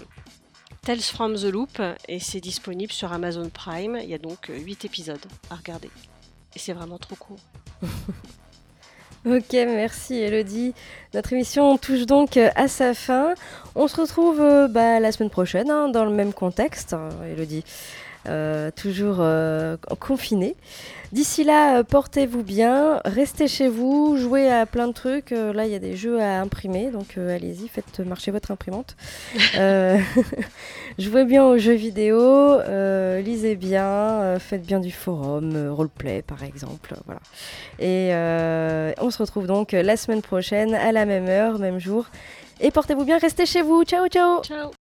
Tales 0.82 1.00
from 1.00 1.34
the 1.34 1.44
Loop 1.44 1.82
et 2.08 2.20
c'est 2.20 2.40
disponible 2.40 2.92
sur 2.92 3.12
Amazon 3.12 3.48
Prime. 3.48 3.98
Il 4.02 4.08
y 4.08 4.14
a 4.14 4.18
donc 4.18 4.50
8 4.52 4.84
épisodes 4.84 5.24
à 5.50 5.56
regarder. 5.56 5.90
Et 6.54 6.58
c'est 6.58 6.72
vraiment 6.72 6.98
trop 6.98 7.16
court. 7.16 7.40
Ok, 9.26 9.52
merci 9.54 10.16
Elodie. 10.16 10.74
Notre 11.14 11.32
émission 11.32 11.78
touche 11.78 12.04
donc 12.04 12.36
euh, 12.36 12.50
à 12.56 12.68
sa 12.68 12.92
fin. 12.92 13.32
On 13.74 13.88
se 13.88 13.98
retrouve 13.98 14.38
euh, 14.42 14.68
bah, 14.68 15.00
la 15.00 15.12
semaine 15.12 15.30
prochaine 15.30 15.70
hein, 15.70 15.88
dans 15.88 16.04
le 16.04 16.10
même 16.10 16.34
contexte, 16.34 16.92
hein, 16.92 17.08
Elodie. 17.32 17.64
Euh, 18.28 18.70
toujours 18.70 19.16
euh, 19.20 19.78
confiné. 19.98 20.56
D'ici 21.14 21.44
là, 21.44 21.78
euh, 21.78 21.84
portez-vous 21.84 22.42
bien, 22.42 23.00
restez 23.04 23.46
chez 23.46 23.68
vous, 23.68 24.16
jouez 24.16 24.50
à 24.50 24.66
plein 24.66 24.88
de 24.88 24.92
trucs. 24.92 25.30
Euh, 25.30 25.52
là, 25.52 25.64
il 25.64 25.70
y 25.70 25.76
a 25.76 25.78
des 25.78 25.94
jeux 25.94 26.20
à 26.20 26.40
imprimer, 26.40 26.90
donc 26.90 27.18
euh, 27.18 27.36
allez-y, 27.36 27.68
faites 27.68 28.00
marcher 28.00 28.32
votre 28.32 28.50
imprimante. 28.50 28.96
Jouez 30.98 31.24
bien 31.24 31.44
aux 31.44 31.56
jeux 31.56 31.74
vidéo, 31.74 32.58
lisez 33.22 33.54
bien, 33.54 34.40
faites 34.40 34.66
bien 34.66 34.80
du 34.80 34.90
forum, 34.90 35.68
roleplay 35.70 36.22
par 36.22 36.42
exemple. 36.42 36.96
Voilà. 37.06 37.20
Et 37.78 38.10
on 39.00 39.10
se 39.10 39.18
retrouve 39.18 39.46
donc 39.46 39.70
la 39.70 39.96
semaine 39.96 40.22
prochaine 40.22 40.74
à 40.74 40.90
la 40.90 41.06
même 41.06 41.28
heure, 41.28 41.60
même 41.60 41.78
jour. 41.78 42.06
Et 42.60 42.72
portez-vous 42.72 43.04
bien, 43.04 43.18
restez 43.18 43.46
chez 43.46 43.62
vous. 43.62 43.84
Ciao, 43.84 44.08
ciao 44.08 44.42
Ciao 44.42 44.72